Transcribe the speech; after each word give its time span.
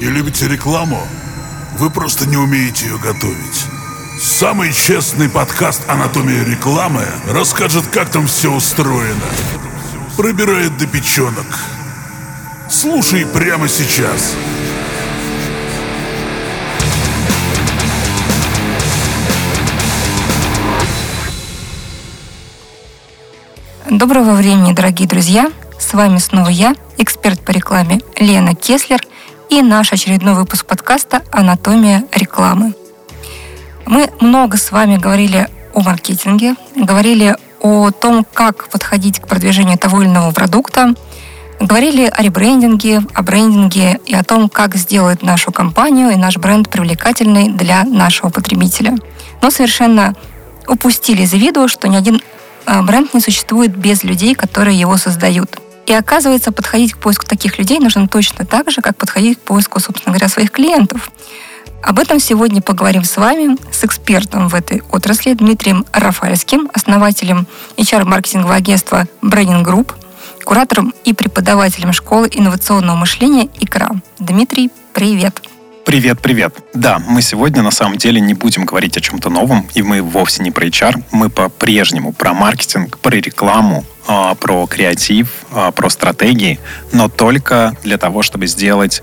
Не 0.00 0.06
любите 0.06 0.46
рекламу? 0.46 1.00
Вы 1.76 1.90
просто 1.90 2.28
не 2.28 2.36
умеете 2.36 2.86
ее 2.86 2.98
готовить. 2.98 3.66
Самый 4.20 4.72
честный 4.72 5.28
подкаст 5.28 5.82
«Анатомия 5.88 6.44
рекламы» 6.44 7.04
расскажет, 7.28 7.84
как 7.88 8.08
там 8.08 8.28
все 8.28 8.52
устроено. 8.52 9.28
Пробирает 10.16 10.76
до 10.76 10.86
печенок. 10.86 11.46
Слушай 12.70 13.26
прямо 13.26 13.66
сейчас. 13.66 14.36
Доброго 23.90 24.34
времени, 24.34 24.72
дорогие 24.74 25.08
друзья! 25.08 25.50
С 25.76 25.92
вами 25.92 26.18
снова 26.18 26.50
я, 26.50 26.76
эксперт 26.98 27.40
по 27.40 27.50
рекламе 27.50 28.00
Лена 28.20 28.54
Кеслер 28.54 29.00
и 29.48 29.62
наш 29.62 29.92
очередной 29.92 30.34
выпуск 30.34 30.66
подкаста 30.66 31.22
«Анатомия 31.32 32.04
рекламы». 32.12 32.74
Мы 33.86 34.10
много 34.20 34.58
с 34.58 34.70
вами 34.70 34.98
говорили 34.98 35.48
о 35.72 35.80
маркетинге, 35.80 36.54
говорили 36.76 37.36
о 37.60 37.90
том, 37.90 38.26
как 38.30 38.68
подходить 38.68 39.20
к 39.20 39.26
продвижению 39.26 39.78
того 39.78 40.02
или 40.02 40.08
иного 40.08 40.32
продукта, 40.32 40.94
говорили 41.60 42.04
о 42.06 42.22
ребрендинге, 42.22 43.02
о 43.14 43.22
брендинге 43.22 44.00
и 44.04 44.14
о 44.14 44.22
том, 44.22 44.50
как 44.50 44.76
сделать 44.76 45.22
нашу 45.22 45.50
компанию 45.50 46.10
и 46.10 46.16
наш 46.16 46.36
бренд 46.36 46.68
привлекательной 46.68 47.48
для 47.48 47.84
нашего 47.84 48.28
потребителя. 48.28 48.96
Но 49.40 49.50
совершенно 49.50 50.14
упустили 50.66 51.22
из 51.22 51.32
виду, 51.32 51.68
что 51.68 51.88
ни 51.88 51.96
один 51.96 52.20
а, 52.66 52.82
бренд 52.82 53.14
не 53.14 53.20
существует 53.20 53.74
без 53.74 54.04
людей, 54.04 54.34
которые 54.34 54.78
его 54.78 54.98
создают. 54.98 55.58
И 55.88 55.92
оказывается, 55.94 56.52
подходить 56.52 56.92
к 56.92 56.98
поиску 56.98 57.24
таких 57.24 57.58
людей 57.58 57.80
нужно 57.80 58.08
точно 58.08 58.44
так 58.44 58.70
же, 58.70 58.82
как 58.82 58.98
подходить 58.98 59.38
к 59.38 59.40
поиску, 59.40 59.80
собственно 59.80 60.12
говоря, 60.12 60.28
своих 60.28 60.50
клиентов. 60.50 61.10
Об 61.82 61.98
этом 61.98 62.20
сегодня 62.20 62.60
поговорим 62.60 63.04
с 63.04 63.16
вами, 63.16 63.56
с 63.72 63.84
экспертом 63.84 64.48
в 64.48 64.54
этой 64.54 64.82
отрасли 64.90 65.32
Дмитрием 65.32 65.86
Рафальским, 65.92 66.68
основателем 66.74 67.46
HR-маркетингового 67.78 68.54
агентства 68.54 69.08
Branding 69.22 69.64
Group, 69.64 69.94
куратором 70.44 70.92
и 71.06 71.14
преподавателем 71.14 71.94
школы 71.94 72.28
инновационного 72.30 72.96
мышления 72.96 73.48
«Икра». 73.58 73.92
Дмитрий, 74.18 74.70
привет! 74.92 75.40
Привет, 75.88 76.20
привет. 76.20 76.54
Да, 76.74 76.98
мы 77.08 77.22
сегодня 77.22 77.62
на 77.62 77.70
самом 77.70 77.96
деле 77.96 78.20
не 78.20 78.34
будем 78.34 78.66
говорить 78.66 78.98
о 78.98 79.00
чем-то 79.00 79.30
новом, 79.30 79.66
и 79.72 79.80
мы 79.80 80.02
вовсе 80.02 80.42
не 80.42 80.50
про 80.50 80.66
HR, 80.66 81.02
мы 81.12 81.30
по-прежнему 81.30 82.12
про 82.12 82.34
маркетинг, 82.34 82.98
про 82.98 83.16
рекламу, 83.16 83.86
а, 84.06 84.34
про 84.34 84.66
креатив, 84.66 85.30
а, 85.50 85.70
про 85.70 85.88
стратегии, 85.88 86.60
но 86.92 87.08
только 87.08 87.74
для 87.84 87.96
того, 87.96 88.20
чтобы 88.20 88.48
сделать 88.48 89.02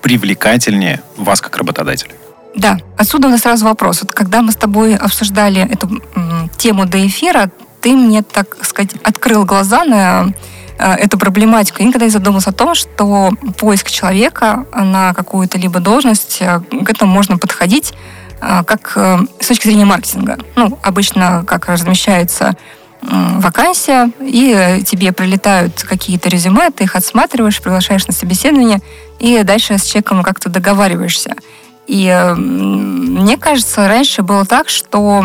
привлекательнее 0.00 1.02
вас 1.18 1.42
как 1.42 1.58
работодателя. 1.58 2.14
Да, 2.56 2.78
отсюда 2.96 3.28
у 3.28 3.30
нас 3.30 3.42
сразу 3.42 3.66
вопрос. 3.66 4.00
Вот 4.00 4.12
когда 4.12 4.40
мы 4.40 4.52
с 4.52 4.56
тобой 4.56 4.96
обсуждали 4.96 5.70
эту 5.70 6.00
м, 6.16 6.50
тему 6.56 6.86
до 6.86 7.06
эфира, 7.06 7.50
ты 7.82 7.94
мне, 7.94 8.22
так 8.22 8.56
сказать, 8.64 8.94
открыл 9.04 9.44
глаза 9.44 9.84
на 9.84 10.32
эту 10.78 11.18
проблематику. 11.18 11.78
Я 11.80 11.88
никогда 11.88 12.06
не 12.06 12.10
задумывалась 12.12 12.46
о 12.46 12.52
том, 12.52 12.74
что 12.74 13.30
поиск 13.58 13.90
человека 13.90 14.66
на 14.74 15.14
какую-то 15.14 15.58
либо 15.58 15.80
должность, 15.80 16.38
э, 16.40 16.60
к 16.84 16.90
этому 16.90 17.12
можно 17.12 17.38
подходить 17.38 17.94
э, 18.40 18.62
как 18.64 18.96
с 19.40 19.46
точки 19.46 19.68
зрения 19.68 19.84
маркетинга. 19.84 20.38
Ну, 20.56 20.78
обычно 20.82 21.44
как 21.46 21.68
размещается 21.68 22.56
вакансия, 23.02 24.12
и 24.20 24.82
тебе 24.86 25.12
прилетают 25.12 25.82
какие-то 25.82 26.28
резюме, 26.28 26.70
ты 26.70 26.84
их 26.84 26.94
отсматриваешь, 26.94 27.60
приглашаешь 27.60 28.06
на 28.06 28.12
собеседование, 28.12 28.80
и 29.18 29.42
дальше 29.42 29.76
с 29.76 29.84
человеком 29.84 30.22
как-то 30.22 30.48
договариваешься. 30.48 31.34
И 31.88 32.06
мне 32.36 33.36
кажется, 33.38 33.88
раньше 33.88 34.22
было 34.22 34.44
так, 34.44 34.68
что 34.68 35.24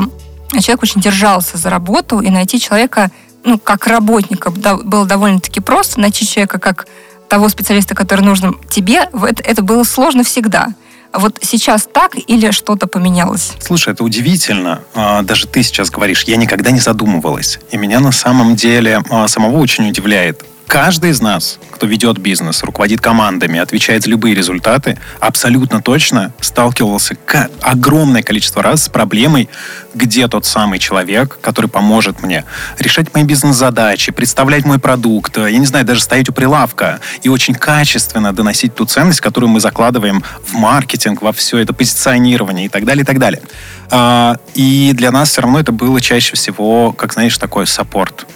человек 0.49 0.83
очень 0.83 1.01
держался 1.01 1.57
за 1.57 1.69
работу, 1.69 2.19
и 2.19 2.29
найти 2.29 2.59
человека 2.59 3.11
ну, 3.47 3.57
как 3.57 3.87
работника 3.87 4.51
было 4.51 5.05
довольно-таки 5.05 5.61
просто. 5.61 5.99
Найти 5.99 6.27
человека 6.27 6.59
как 6.59 6.85
того 7.29 7.49
специалиста, 7.49 7.95
который 7.95 8.21
нужен 8.21 8.57
тебе, 8.69 9.09
это, 9.13 9.41
это 9.43 9.61
было 9.63 9.83
сложно 9.83 10.23
всегда. 10.23 10.73
Вот 11.13 11.39
сейчас 11.41 11.87
так 11.91 12.11
или 12.15 12.51
что-то 12.51 12.87
поменялось? 12.87 13.53
Слушай, 13.59 13.93
это 13.93 14.03
удивительно. 14.03 14.81
А, 14.93 15.21
даже 15.21 15.47
ты 15.47 15.63
сейчас 15.63 15.89
говоришь, 15.89 16.23
я 16.23 16.35
никогда 16.35 16.71
не 16.71 16.79
задумывалась. 16.79 17.59
И 17.71 17.77
меня 17.77 18.01
на 18.01 18.11
самом 18.11 18.55
деле 18.55 19.01
а, 19.09 19.27
самого 19.27 19.57
очень 19.57 19.87
удивляет 19.89 20.43
Каждый 20.67 21.11
из 21.11 21.21
нас, 21.21 21.59
кто 21.71 21.87
ведет 21.87 22.17
бизнес, 22.17 22.61
руководит 22.61 22.99
командами, 22.99 23.57
отвечает 23.57 24.03
за 24.03 24.09
любые 24.09 24.35
результаты, 24.35 24.99
абсолютно 25.21 25.81
точно 25.81 26.33
сталкивался 26.41 27.15
огромное 27.61 28.21
количество 28.21 28.61
раз 28.61 28.83
с 28.83 28.89
проблемой, 28.89 29.47
где 29.95 30.27
тот 30.27 30.45
самый 30.45 30.79
человек, 30.79 31.39
который 31.41 31.69
поможет 31.69 32.21
мне 32.21 32.43
решать 32.79 33.13
мои 33.13 33.23
бизнес-задачи, 33.23 34.11
представлять 34.11 34.65
мой 34.65 34.77
продукт, 34.77 35.37
я 35.37 35.57
не 35.57 35.65
знаю, 35.65 35.85
даже 35.85 36.01
стоять 36.01 36.27
у 36.27 36.33
прилавка 36.33 36.99
и 37.23 37.29
очень 37.29 37.55
качественно 37.55 38.33
доносить 38.33 38.75
ту 38.75 38.83
ценность, 38.85 39.21
которую 39.21 39.49
мы 39.49 39.61
закладываем 39.61 40.21
в 40.45 40.53
маркетинг, 40.53 41.21
во 41.21 41.31
все 41.31 41.59
это 41.59 41.73
позиционирование 41.73 42.65
и 42.65 42.69
так 42.69 42.83
далее, 42.83 43.03
и 43.03 43.05
так 43.05 43.19
далее. 43.19 43.41
А, 43.89 44.37
и 44.53 44.91
для 44.93 45.11
нас 45.11 45.29
все 45.29 45.41
равно 45.41 45.59
это 45.59 45.71
было 45.71 46.01
чаще 46.01 46.35
всего, 46.35 46.91
как 46.91 47.13
знаешь, 47.13 47.37
такой 47.37 47.67
саппорт 47.67 48.27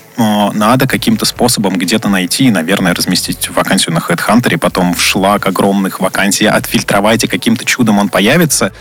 надо 0.53 0.87
каким-то 0.87 1.25
способом 1.25 1.77
где-то 1.77 2.09
найти 2.09 2.45
и, 2.45 2.51
наверное, 2.51 2.93
разместить 2.93 3.49
вакансию 3.49 3.93
на 3.93 3.99
HeadHunter, 3.99 4.57
потом 4.57 4.93
в 4.93 5.01
шлак 5.01 5.47
огромных 5.47 5.99
вакансий 5.99 6.45
отфильтровать, 6.45 7.23
и 7.23 7.27
каким-то 7.27 7.65
чудом 7.65 7.99
он 7.99 8.09
появится. 8.09 8.71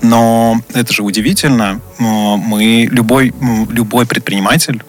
Но 0.00 0.60
это 0.74 0.92
же 0.92 1.02
удивительно. 1.02 1.80
Мы, 1.98 2.88
любой, 2.90 3.34
любой 3.70 4.06
предприниматель, 4.06 4.82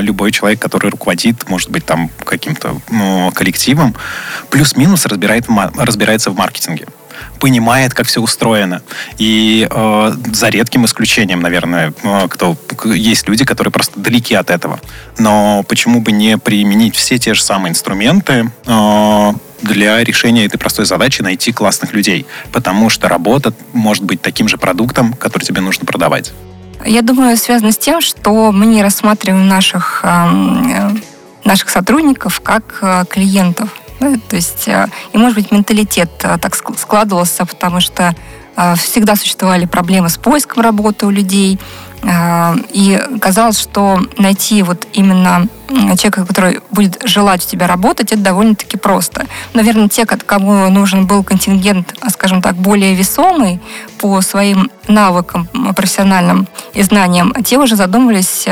любой 0.00 0.32
человек, 0.32 0.60
который 0.60 0.90
руководит, 0.90 1.48
может 1.48 1.70
быть, 1.70 1.84
там 1.84 2.10
каким-то 2.24 2.80
коллективом, 3.34 3.94
плюс-минус 4.50 5.06
разбирает, 5.06 5.46
разбирается 5.76 6.30
в 6.30 6.36
маркетинге 6.36 6.86
понимает, 7.40 7.94
как 7.94 8.06
все 8.06 8.20
устроено. 8.20 8.82
И 9.18 9.66
э, 9.70 10.12
за 10.32 10.48
редким 10.48 10.84
исключением, 10.84 11.40
наверное, 11.40 11.92
э, 12.02 12.28
кто 12.28 12.56
есть 12.84 13.28
люди, 13.28 13.44
которые 13.44 13.72
просто 13.72 13.98
далеки 13.98 14.34
от 14.34 14.50
этого. 14.50 14.80
Но 15.18 15.64
почему 15.68 16.00
бы 16.00 16.12
не 16.12 16.38
применить 16.38 16.96
все 16.96 17.18
те 17.18 17.34
же 17.34 17.42
самые 17.42 17.70
инструменты 17.70 18.50
э, 18.66 19.32
для 19.62 20.02
решения 20.04 20.46
этой 20.46 20.58
простой 20.58 20.86
задачи 20.86 21.22
найти 21.22 21.52
классных 21.52 21.92
людей? 21.92 22.26
Потому 22.52 22.90
что 22.90 23.08
работа 23.08 23.52
может 23.72 24.04
быть 24.04 24.22
таким 24.22 24.48
же 24.48 24.58
продуктом, 24.58 25.12
который 25.12 25.44
тебе 25.44 25.60
нужно 25.60 25.86
продавать. 25.86 26.32
Я 26.84 27.02
думаю, 27.02 27.36
связано 27.36 27.72
с 27.72 27.78
тем, 27.78 28.00
что 28.00 28.52
мы 28.52 28.66
не 28.66 28.82
рассматриваем 28.82 29.48
наших, 29.48 30.00
э, 30.04 30.90
наших 31.44 31.70
сотрудников 31.70 32.40
как 32.40 32.78
э, 32.82 33.04
клиентов 33.10 33.70
То 33.98 34.36
есть, 34.36 34.68
э, 34.68 34.86
и, 35.12 35.18
может 35.18 35.36
быть, 35.36 35.50
менталитет 35.50 36.10
э, 36.22 36.38
так 36.38 36.54
складывался, 36.54 37.44
потому 37.46 37.80
что 37.80 38.14
всегда 38.76 39.16
существовали 39.16 39.66
проблемы 39.66 40.08
с 40.08 40.16
поиском 40.16 40.62
работы 40.62 41.06
у 41.06 41.10
людей, 41.10 41.58
и 42.70 43.02
казалось, 43.20 43.58
что 43.58 44.00
найти 44.18 44.62
вот 44.62 44.86
именно 44.92 45.48
человека, 45.68 46.24
который 46.24 46.60
будет 46.70 47.02
желать 47.04 47.44
у 47.44 47.48
тебя 47.48 47.66
работать, 47.66 48.12
это 48.12 48.22
довольно-таки 48.22 48.76
просто. 48.76 49.26
Наверное, 49.52 49.88
те, 49.88 50.06
кому 50.06 50.68
нужен 50.70 51.06
был 51.06 51.24
контингент, 51.24 51.94
скажем 52.10 52.40
так, 52.40 52.54
более 52.54 52.94
весомый 52.94 53.60
по 53.98 54.20
своим 54.20 54.70
навыкам 54.86 55.48
профессиональным 55.74 56.46
и 56.72 56.82
знаниям, 56.82 57.34
те 57.44 57.58
уже 57.58 57.74
задумывались 57.74 58.46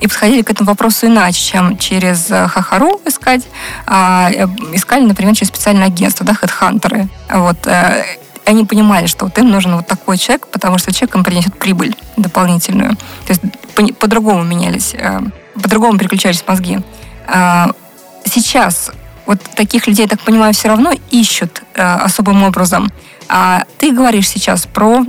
и 0.00 0.06
подходили 0.08 0.42
к 0.42 0.50
этому 0.50 0.70
вопросу 0.70 1.06
иначе, 1.06 1.40
чем 1.40 1.78
через 1.78 2.26
Хахару 2.26 3.00
искать, 3.06 3.42
а 3.86 4.28
э, 4.30 4.46
искали, 4.72 5.04
например, 5.04 5.34
через 5.36 5.48
специальное 5.48 5.86
агентство, 5.86 6.26
да, 6.26 6.34
хедхантеры. 6.34 7.08
Вот, 7.30 7.66
э, 7.66 8.04
они 8.44 8.64
понимали, 8.64 9.06
что 9.06 9.24
вот 9.26 9.38
им 9.38 9.50
нужен 9.50 9.76
вот 9.76 9.86
такой 9.86 10.18
человек, 10.18 10.48
потому 10.48 10.78
что 10.78 10.92
человек 10.92 11.16
им 11.16 11.24
принесет 11.24 11.58
прибыль 11.58 11.96
дополнительную. 12.16 12.96
То 13.26 13.32
есть 13.32 13.42
по-другому 13.98 14.42
менялись, 14.42 14.94
по-другому 15.54 15.98
переключались 15.98 16.44
мозги. 16.46 16.80
А, 17.26 17.70
сейчас 18.24 18.90
вот 19.26 19.40
таких 19.54 19.86
людей, 19.86 20.06
так 20.06 20.20
понимаю, 20.20 20.52
все 20.52 20.68
равно 20.68 20.92
ищут 21.10 21.62
особым 21.74 22.42
образом. 22.42 22.90
А 23.28 23.64
ты 23.78 23.92
говоришь 23.92 24.28
сейчас 24.28 24.66
про, 24.66 25.04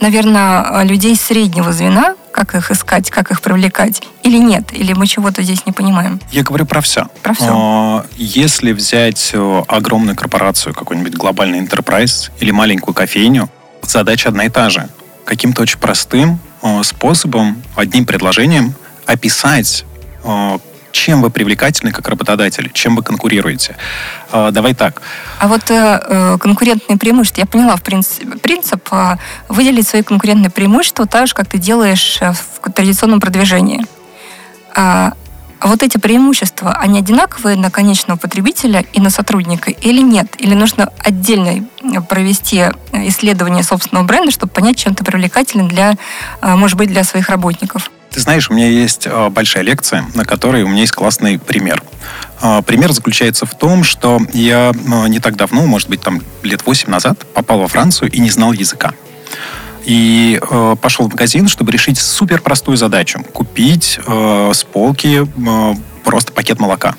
наверное, 0.00 0.84
людей 0.84 1.16
среднего 1.16 1.72
звена, 1.72 2.14
как 2.36 2.54
их 2.54 2.70
искать, 2.70 3.08
как 3.08 3.30
их 3.30 3.40
привлекать, 3.40 4.02
или 4.22 4.36
нет, 4.36 4.70
или 4.74 4.92
мы 4.92 5.06
чего-то 5.06 5.42
здесь 5.42 5.64
не 5.64 5.72
понимаем? 5.72 6.20
Я 6.30 6.42
говорю 6.42 6.66
про 6.66 6.82
все. 6.82 7.06
Про 7.22 7.32
все. 7.32 7.48
А, 7.50 8.06
если 8.18 8.72
взять 8.72 9.30
э, 9.32 9.62
огромную 9.66 10.14
корпорацию, 10.14 10.74
какой-нибудь 10.74 11.14
глобальный 11.14 11.60
enterprise 11.60 12.30
или 12.38 12.50
маленькую 12.50 12.92
кофейню, 12.94 13.48
задача 13.82 14.28
одна 14.28 14.44
и 14.44 14.50
та 14.50 14.68
же. 14.68 14.86
Каким-то 15.24 15.62
очень 15.62 15.78
простым 15.78 16.38
э, 16.60 16.82
способом, 16.82 17.62
одним 17.74 18.04
предложением 18.04 18.74
описать 19.06 19.86
э, 20.22 20.58
чем 20.96 21.22
вы 21.22 21.30
привлекательны 21.30 21.92
как 21.92 22.08
работодатель, 22.08 22.70
чем 22.72 22.96
вы 22.96 23.02
конкурируете. 23.02 23.76
Э, 24.32 24.50
давай 24.50 24.74
так. 24.74 25.02
А 25.38 25.46
вот 25.46 25.70
э, 25.70 26.00
э 26.08 26.38
конкурентные 26.38 26.98
преимущества, 26.98 27.42
я 27.42 27.46
поняла, 27.46 27.76
в 27.76 27.82
принципе, 27.82 28.38
принцип 28.38 28.88
э, 28.90 29.16
выделить 29.48 29.86
свои 29.86 30.02
конкурентные 30.02 30.50
преимущества 30.50 31.06
так 31.06 31.26
же, 31.26 31.34
как 31.34 31.48
ты 31.48 31.58
делаешь 31.58 32.18
э, 32.20 32.32
в 32.32 32.72
традиционном 32.72 33.20
продвижении. 33.20 33.84
А, 34.74 35.12
а 35.60 35.68
вот 35.68 35.82
эти 35.82 35.98
преимущества, 35.98 36.72
они 36.72 36.98
одинаковые 36.98 37.56
на 37.56 37.70
конечного 37.70 38.18
потребителя 38.18 38.84
и 38.94 39.00
на 39.00 39.10
сотрудника 39.10 39.70
или 39.70 40.00
нет? 40.00 40.26
Или 40.38 40.54
нужно 40.54 40.88
отдельно 41.04 41.66
провести 42.08 42.64
исследование 42.92 43.62
собственного 43.62 44.04
бренда, 44.04 44.30
чтобы 44.30 44.52
понять, 44.52 44.78
чем 44.78 44.94
ты 44.94 45.04
привлекателен 45.04 45.68
для, 45.68 45.94
может 46.42 46.76
быть, 46.76 46.88
для 46.88 47.04
своих 47.04 47.30
работников? 47.30 47.90
Ты 48.16 48.22
знаешь, 48.22 48.48
у 48.48 48.54
меня 48.54 48.66
есть 48.66 49.06
а, 49.06 49.28
большая 49.28 49.62
лекция, 49.62 50.06
на 50.14 50.24
которой 50.24 50.62
у 50.62 50.68
меня 50.68 50.80
есть 50.80 50.94
классный 50.94 51.38
пример. 51.38 51.82
А, 52.40 52.62
пример 52.62 52.90
заключается 52.92 53.44
в 53.44 53.54
том, 53.54 53.84
что 53.84 54.18
я 54.32 54.72
а, 54.72 55.06
не 55.06 55.18
так 55.18 55.36
давно, 55.36 55.66
может 55.66 55.90
быть, 55.90 56.00
там 56.00 56.22
лет 56.42 56.64
8 56.64 56.88
назад, 56.88 57.26
попал 57.34 57.58
во 57.58 57.68
Францию 57.68 58.10
и 58.10 58.18
не 58.18 58.30
знал 58.30 58.54
языка. 58.54 58.94
И 59.84 60.40
э, 60.40 60.76
пошел 60.80 61.06
в 61.06 61.10
магазин, 61.10 61.46
чтобы 61.46 61.72
решить 61.72 61.98
супер 61.98 62.40
простую 62.40 62.78
задачу. 62.78 63.22
Купить 63.34 64.00
э, 64.06 64.50
с 64.54 64.64
полки 64.64 65.26
э, 65.26 65.74
просто 66.02 66.32
пакет 66.32 66.58
молока. 66.58 66.94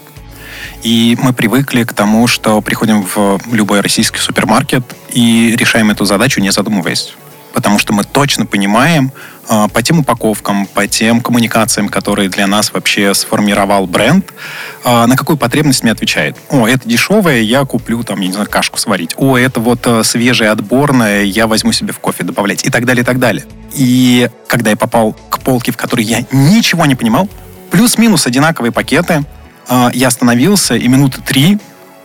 И 0.83 1.17
мы 1.19 1.33
привыкли 1.33 1.83
к 1.83 1.93
тому, 1.93 2.27
что 2.27 2.61
приходим 2.61 3.01
в 3.01 3.39
любой 3.51 3.81
российский 3.81 4.19
супермаркет 4.19 4.83
и 5.11 5.55
решаем 5.57 5.89
эту 5.89 6.05
задачу, 6.05 6.41
не 6.41 6.51
задумываясь 6.51 7.15
потому 7.57 7.79
что 7.79 7.91
мы 7.91 8.03
точно 8.03 8.45
понимаем 8.45 9.11
э, 9.49 9.67
по 9.73 9.81
тем 9.81 9.97
упаковкам, 9.97 10.67
по 10.67 10.85
тем 10.85 11.21
коммуникациям, 11.21 11.89
которые 11.89 12.29
для 12.29 12.45
нас 12.45 12.71
вообще 12.71 13.15
сформировал 13.15 13.87
бренд, 13.87 14.31
э, 14.85 15.05
на 15.07 15.17
какую 15.17 15.37
потребность 15.37 15.81
мне 15.81 15.91
отвечает. 15.91 16.37
О, 16.51 16.67
это 16.67 16.87
дешевое, 16.87 17.39
я 17.39 17.65
куплю 17.65 18.03
там, 18.03 18.21
я 18.21 18.27
не 18.27 18.33
знаю, 18.33 18.47
кашку 18.47 18.77
сварить. 18.77 19.15
О, 19.17 19.35
это 19.35 19.59
вот 19.59 19.87
э, 19.87 20.03
свежее, 20.03 20.51
отборное, 20.51 21.23
я 21.23 21.47
возьму 21.47 21.71
себе 21.71 21.93
в 21.93 21.99
кофе 21.99 22.23
добавлять 22.23 22.63
и 22.63 22.69
так 22.69 22.85
далее, 22.85 23.01
и 23.01 23.05
так 23.05 23.17
далее. 23.17 23.43
И 23.73 24.29
когда 24.45 24.69
я 24.69 24.75
попал 24.75 25.13
к 25.13 25.39
полке, 25.39 25.71
в 25.71 25.77
которой 25.77 26.05
я 26.05 26.23
ничего 26.31 26.85
не 26.85 26.93
понимал, 26.93 27.27
плюс-минус 27.71 28.27
одинаковые 28.27 28.71
пакеты, 28.71 29.23
э, 29.67 29.89
я 29.95 30.09
остановился 30.09 30.75
и 30.75 30.87
минуты 30.87 31.23
три 31.23 31.57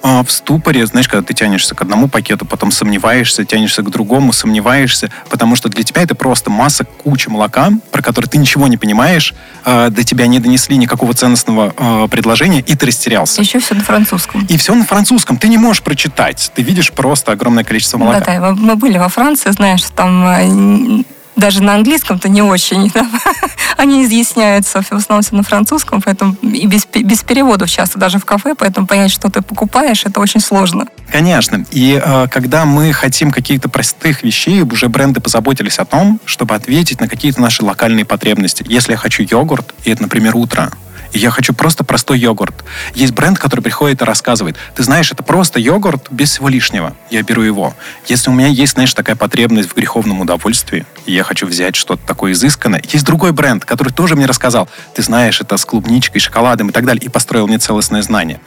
а, 0.02 0.25
в 0.25 0.31
ступоре, 0.31 0.84
знаешь, 0.87 1.08
когда 1.08 1.25
ты 1.25 1.32
тянешься 1.32 1.75
к 1.75 1.82
одному 1.82 2.08
пакету, 2.08 2.44
потом 2.44 2.72
сомневаешься, 2.72 3.44
тянешься 3.44 3.82
к 3.82 3.90
другому, 3.90 4.32
сомневаешься, 4.32 5.10
потому 5.31 5.54
что 5.54 5.69
для 5.69 5.84
тебя 5.84 6.02
это 6.02 6.14
просто 6.14 6.50
масса, 6.50 6.84
куча 6.84 7.31
молока, 7.31 7.70
про 7.93 8.02
который 8.02 8.26
ты 8.26 8.38
ничего 8.38 8.66
не 8.66 8.76
понимаешь, 8.76 9.32
э, 9.64 9.90
до 9.90 10.02
тебя 10.02 10.26
не 10.26 10.40
донесли 10.40 10.76
никакого 10.76 11.14
ценностного 11.14 11.72
э, 11.76 12.08
предложения, 12.08 12.60
и 12.60 12.75
ты 12.75 12.87
растерялся. 12.87 13.40
Еще 13.40 13.60
все 13.60 13.75
на 13.75 13.82
французском. 13.82 14.44
И 14.46 14.56
все 14.56 14.75
на 14.75 14.84
французском. 14.84 15.37
Ты 15.37 15.49
не 15.49 15.58
можешь 15.58 15.82
прочитать. 15.82 16.50
Ты 16.54 16.62
видишь 16.62 16.93
просто 16.93 17.32
огромное 17.32 17.64
количество 17.64 17.99
молока. 17.99 18.20
Да, 18.20 18.40
да. 18.40 18.54
Мы 18.54 18.76
были 18.76 18.99
во 18.99 19.08
Франции, 19.08 19.50
знаешь, 19.50 19.82
там 19.94 20.25
э, 20.26 21.04
даже 21.37 21.62
на 21.62 21.75
английском-то 21.75 22.29
не 22.29 22.43
очень. 22.43 22.90
Да? 22.90 23.06
Они 23.76 24.05
изъясняются 24.05 24.82
в 24.82 24.93
основном 24.93 25.23
все 25.23 25.34
на 25.34 25.43
французском, 25.43 26.00
поэтому 26.00 26.37
и 26.43 26.67
без, 26.67 26.87
без 26.87 27.23
переводов 27.23 27.70
часто 27.70 27.99
даже 27.99 28.19
в 28.19 28.25
кафе, 28.25 28.55
поэтому 28.56 28.87
понять, 28.87 29.11
что 29.11 29.31
ты 29.31 29.43
покупаешь, 29.43 30.05
это 30.05 30.20
очень 30.20 30.40
сложно. 30.40 30.87
Конечно. 31.11 31.64
И 31.70 32.00
э, 32.02 32.26
когда 32.31 32.64
мы 32.64 32.93
хотим 32.93 33.31
каких-то 33.31 33.69
простых 33.69 34.23
вещей, 34.23 34.62
уже 34.62 34.88
бренды 34.88 35.20
позаботились 35.20 35.79
о 35.79 35.84
том, 35.84 36.20
чтобы 36.25 36.55
ответить 36.55 37.00
на 37.00 37.08
какие-то 37.08 37.40
наши 37.40 37.64
локальные 37.64 38.05
потребности. 38.05 38.64
Если 38.69 38.93
я 38.93 38.99
хочу 38.99 39.23
йогурт, 39.23 39.75
и 39.85 39.90
это, 39.90 40.02
например, 40.02 40.37
утро, 40.37 40.70
и 41.12 41.19
я 41.19 41.31
хочу 41.31 41.53
просто 41.53 41.85
простой 41.85 42.19
йогурт. 42.19 42.64
Есть 42.94 43.12
бренд, 43.12 43.38
который 43.38 43.61
приходит 43.61 44.03
и 44.03 44.05
рассказывает, 44.05 44.56
ты 44.75 44.82
знаешь, 44.82 45.12
это 45.12 45.23
просто 45.23 45.61
йогурт 45.61 46.09
без 46.11 46.31
всего 46.31 46.49
лишнего. 46.49 46.94
Я 47.11 47.23
беру 47.23 47.43
его. 47.43 47.75
Если 48.06 48.31
у 48.31 48.32
меня 48.32 48.49
есть, 48.49 48.75
знаешь, 48.75 48.94
такая 48.94 49.17
потребность 49.17 49.70
в 49.70 49.75
греховном 49.75 50.20
удовольствии, 50.20 50.87
и 51.06 51.12
я 51.12 51.23
хочу 51.23 51.47
взять 51.47 51.76
что-то 51.76 52.06
такое 52.06 52.32
изысканное, 52.32 52.82
есть 52.93 53.05
другой 53.05 53.32
бренд, 53.32 53.64
который 53.64 53.93
тоже 53.93 54.17
мне 54.17 54.26
рассказал, 54.26 54.69
ты 54.94 55.03
знаешь, 55.03 55.41
это 55.41 55.56
с 55.56 55.64
клубничкой, 55.64 56.20
шоколадом 56.20 56.70
и 56.70 56.73
так 56.73 56.85
далее, 56.85 57.03
и 57.05 57.09
построил 57.09 57.47
мне 57.47 57.59
целостное 57.59 58.03
знание. 58.03 58.41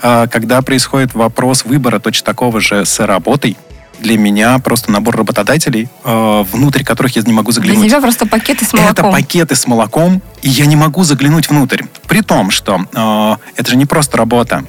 А, 0.00 0.26
когда 0.26 0.62
происходит 0.62 1.14
вопрос 1.14 1.64
выбора 1.64 1.98
точно 1.98 2.26
такого 2.26 2.60
же 2.60 2.84
с 2.84 3.04
работой, 3.04 3.56
для 3.98 4.16
меня 4.18 4.58
просто 4.58 4.90
набор 4.90 5.16
работодателей, 5.16 5.88
э, 6.04 6.44
внутрь 6.52 6.84
которых 6.84 7.16
я 7.16 7.22
не 7.22 7.32
могу 7.32 7.52
заглянуть. 7.52 7.80
Для 7.80 7.88
тебя 7.88 8.00
просто 8.00 8.26
пакеты 8.26 8.64
с 8.64 8.72
молоком. 8.72 8.92
Это 8.92 9.02
пакеты 9.04 9.56
с 9.56 9.66
молоком, 9.66 10.22
и 10.42 10.48
я 10.48 10.66
не 10.66 10.76
могу 10.76 11.04
заглянуть 11.04 11.48
внутрь. 11.48 11.82
При 12.06 12.22
том, 12.22 12.50
что 12.50 12.80
э, 12.92 13.36
это 13.56 13.70
же 13.70 13.76
не 13.76 13.86
просто 13.86 14.16
работа. 14.16 14.64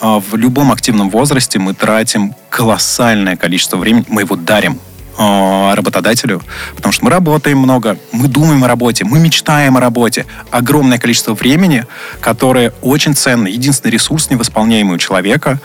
Э, 0.00 0.20
в 0.30 0.36
любом 0.36 0.72
активном 0.72 1.10
возрасте 1.10 1.58
мы 1.58 1.74
тратим 1.74 2.34
колоссальное 2.50 3.36
количество 3.36 3.76
времени, 3.76 4.04
мы 4.08 4.22
его 4.22 4.36
дарим 4.36 4.78
работодателю, 5.16 6.42
потому 6.74 6.92
что 6.92 7.04
мы 7.04 7.10
работаем 7.12 7.58
много, 7.58 7.96
мы 8.10 8.26
думаем 8.26 8.64
о 8.64 8.66
работе, 8.66 9.04
мы 9.04 9.20
мечтаем 9.20 9.76
о 9.76 9.80
работе. 9.80 10.26
Огромное 10.50 10.98
количество 10.98 11.34
времени, 11.34 11.86
которое 12.20 12.72
очень 12.82 13.14
ценно. 13.14 13.46
Единственный 13.46 13.92
ресурс 13.92 14.28
невосполняемый 14.30 14.96
у 14.96 14.98
человека, 14.98 15.60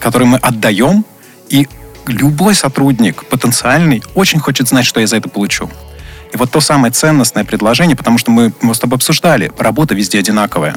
который 0.00 0.26
мы 0.26 0.36
отдаем, 0.36 1.06
и 1.48 1.66
любой 2.10 2.54
сотрудник 2.54 3.24
потенциальный 3.26 4.02
очень 4.14 4.38
хочет 4.38 4.68
знать, 4.68 4.86
что 4.86 5.00
я 5.00 5.06
за 5.06 5.16
это 5.16 5.28
получу. 5.28 5.70
И 6.32 6.36
вот 6.36 6.50
то 6.50 6.60
самое 6.60 6.92
ценностное 6.92 7.44
предложение, 7.44 7.96
потому 7.96 8.18
что 8.18 8.30
мы, 8.30 8.52
мы 8.60 8.74
с 8.74 8.78
тобой 8.78 8.96
обсуждали, 8.96 9.50
работа 9.58 9.94
везде 9.94 10.18
одинаковая. 10.18 10.76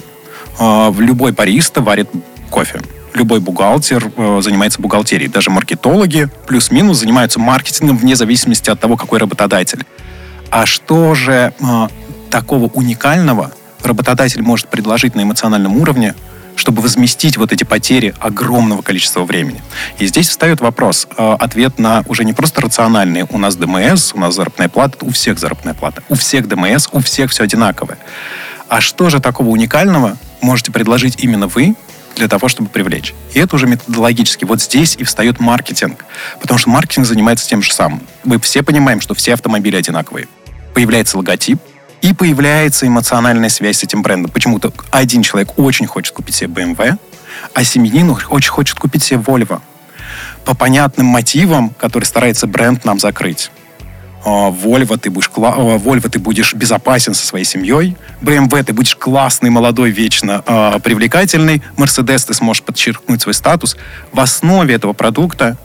А, 0.59 0.89
в 0.89 1.01
любой 1.01 1.31
бариста 1.31 1.81
варит 1.81 2.09
кофе. 2.49 2.81
Любой 3.13 3.39
бухгалтер 3.39 4.11
э, 4.15 4.41
занимается 4.41 4.81
бухгалтерией. 4.81 5.29
Даже 5.29 5.51
маркетологи 5.51 6.29
плюс-минус 6.47 6.97
занимаются 6.97 7.39
маркетингом 7.39 7.97
вне 7.97 8.15
зависимости 8.15 8.71
от 8.71 8.79
того, 8.79 8.97
какой 8.97 9.19
работодатель. 9.19 9.85
А 10.49 10.65
что 10.65 11.13
же 11.13 11.53
э, 11.59 11.87
такого 12.31 12.65
уникального 12.65 13.51
работодатель 13.83 14.41
может 14.41 14.67
предложить 14.67 15.13
на 15.13 15.21
эмоциональном 15.21 15.77
уровне, 15.77 16.15
чтобы 16.55 16.81
возместить 16.81 17.37
вот 17.37 17.51
эти 17.51 17.63
потери 17.63 18.13
огромного 18.19 18.81
количества 18.81 19.23
времени. 19.23 19.61
И 19.99 20.05
здесь 20.05 20.29
встает 20.29 20.61
вопрос, 20.61 21.07
э, 21.17 21.35
ответ 21.39 21.79
на 21.79 22.03
уже 22.07 22.23
не 22.25 22.33
просто 22.33 22.61
рациональный, 22.61 23.25
у 23.29 23.37
нас 23.37 23.55
ДМС, 23.55 24.13
у 24.13 24.19
нас 24.19 24.35
заработная 24.35 24.69
плата, 24.69 24.97
у 25.01 25.11
всех 25.11 25.39
заработная 25.39 25.73
плата, 25.73 26.03
у 26.09 26.15
всех 26.15 26.47
ДМС, 26.47 26.87
у 26.91 26.99
всех 26.99 27.31
все 27.31 27.43
одинаковое. 27.43 27.97
А 28.69 28.81
что 28.81 29.09
же 29.09 29.19
такого 29.19 29.49
уникального 29.49 30.17
можете 30.41 30.71
предложить 30.71 31.23
именно 31.23 31.47
вы, 31.47 31.75
для 32.15 32.27
того, 32.27 32.47
чтобы 32.47 32.69
привлечь. 32.69 33.13
И 33.33 33.39
это 33.39 33.55
уже 33.55 33.67
методологически. 33.67 34.45
Вот 34.45 34.61
здесь 34.61 34.95
и 34.97 35.03
встает 35.03 35.39
маркетинг. 35.39 36.05
Потому 36.39 36.57
что 36.57 36.69
маркетинг 36.69 37.07
занимается 37.07 37.47
тем 37.47 37.61
же 37.61 37.73
самым. 37.73 38.01
Мы 38.23 38.39
все 38.39 38.63
понимаем, 38.63 39.01
что 39.01 39.15
все 39.15 39.33
автомобили 39.33 39.75
одинаковые. 39.75 40.27
Появляется 40.73 41.17
логотип, 41.17 41.59
и 42.03 42.13
появляется 42.13 42.85
эмоциональная 42.85 43.49
связь 43.49 43.79
с 43.79 43.83
этим 43.83 44.01
брендом. 44.01 44.29
Почему-то 44.29 44.73
один 44.91 45.23
человек 45.23 45.57
очень 45.57 45.87
хочет 45.87 46.13
купить 46.13 46.35
себе 46.35 46.49
BMW, 46.49 46.97
а 47.53 47.63
семьянин 47.63 48.15
очень 48.29 48.51
хочет 48.51 48.77
купить 48.77 49.03
себе 49.03 49.21
Volvo. 49.21 49.61
По 50.43 50.53
понятным 50.53 51.07
мотивам, 51.07 51.69
которые 51.69 52.05
старается 52.05 52.45
бренд 52.45 52.83
нам 52.83 52.99
закрыть. 52.99 53.51
Volvo 54.25 54.97
ты 54.97 55.09
будешь, 55.09 55.29
Volvo 55.33 56.09
ты 56.09 56.19
будешь 56.19 56.53
безопасен 56.53 57.13
со 57.13 57.25
своей 57.25 57.45
семьей, 57.45 57.95
BMW 58.21 58.63
ты 58.63 58.73
будешь 58.73 58.97
классный, 58.97 59.49
молодой, 59.49 59.91
вечно 59.91 60.43
э, 60.45 60.79
привлекательный, 60.83 61.61
Mercedes 61.77 62.27
ты 62.27 62.33
сможешь 62.33 62.63
подчеркнуть 62.63 63.21
свой 63.21 63.33
статус. 63.33 63.77
В 64.11 64.19
основе 64.19 64.75
этого 64.75 64.91
продукта 64.91 65.57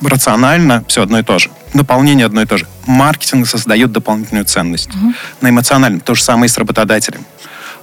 рационально 0.00 0.84
все 0.88 1.02
одно 1.02 1.18
и 1.18 1.22
то 1.22 1.38
же. 1.38 1.50
Наполнение 1.74 2.26
одно 2.26 2.42
и 2.42 2.46
то 2.46 2.56
же. 2.56 2.66
Маркетинг 2.86 3.46
создает 3.46 3.92
дополнительную 3.92 4.44
ценность. 4.44 4.88
Угу. 4.94 5.12
На 5.40 5.50
эмоциональном. 5.50 6.00
То 6.00 6.14
же 6.14 6.22
самое 6.22 6.46
и 6.46 6.48
с 6.48 6.58
работодателем. 6.58 7.24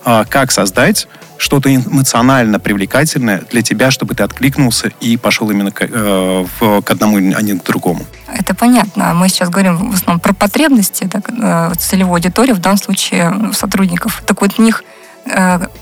А, 0.03 0.25
как 0.25 0.51
создать 0.51 1.07
что-то 1.37 1.73
эмоционально 1.73 2.59
привлекательное 2.59 3.43
для 3.51 3.61
тебя, 3.61 3.91
чтобы 3.91 4.15
ты 4.15 4.23
откликнулся 4.23 4.89
и 5.01 5.17
пошел 5.17 5.49
именно 5.51 5.71
к, 5.71 5.81
э, 5.81 6.45
в, 6.59 6.81
к 6.81 6.91
одному, 6.91 7.17
а 7.17 7.41
не 7.41 7.53
к 7.53 7.63
другому. 7.63 8.05
Это 8.27 8.55
понятно. 8.55 9.13
Мы 9.13 9.29
сейчас 9.29 9.49
говорим 9.49 9.91
в 9.91 9.95
основном 9.95 10.19
про 10.19 10.33
потребности 10.33 11.09
так, 11.11 11.29
э, 11.29 11.73
целевой 11.77 12.19
аудитории, 12.19 12.53
в 12.53 12.59
данном 12.59 12.77
случае 12.77 13.51
сотрудников. 13.53 14.23
Так 14.25 14.41
вот, 14.41 14.57
у 14.57 14.61
них 14.61 14.83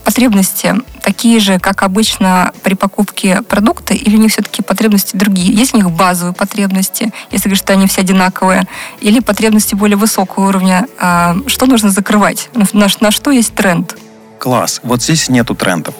потребности 0.03 0.75
такие 1.01 1.39
же, 1.39 1.59
как 1.59 1.83
обычно 1.83 2.53
при 2.63 2.75
покупке 2.75 3.41
продукта, 3.41 3.93
или 3.93 4.15
у 4.15 4.19
них 4.19 4.31
все-таки 4.31 4.61
потребности 4.61 5.17
другие? 5.17 5.53
Есть 5.53 5.73
у 5.73 5.77
них 5.77 5.91
базовые 5.91 6.33
потребности, 6.33 7.11
если 7.31 7.49
говорить, 7.49 7.63
что 7.63 7.73
они 7.73 7.87
все 7.87 8.01
одинаковые, 8.01 8.67
или 9.01 9.19
потребности 9.19 9.75
более 9.75 9.97
высокого 9.97 10.47
уровня? 10.47 10.87
А, 10.99 11.35
что 11.47 11.65
нужно 11.65 11.89
закрывать? 11.89 12.49
На, 12.53 12.87
на 12.99 13.11
что 13.11 13.31
есть 13.31 13.53
тренд? 13.53 13.97
Класс. 14.39 14.81
Вот 14.83 15.01
здесь 15.01 15.29
нету 15.29 15.55
трендов. 15.55 15.95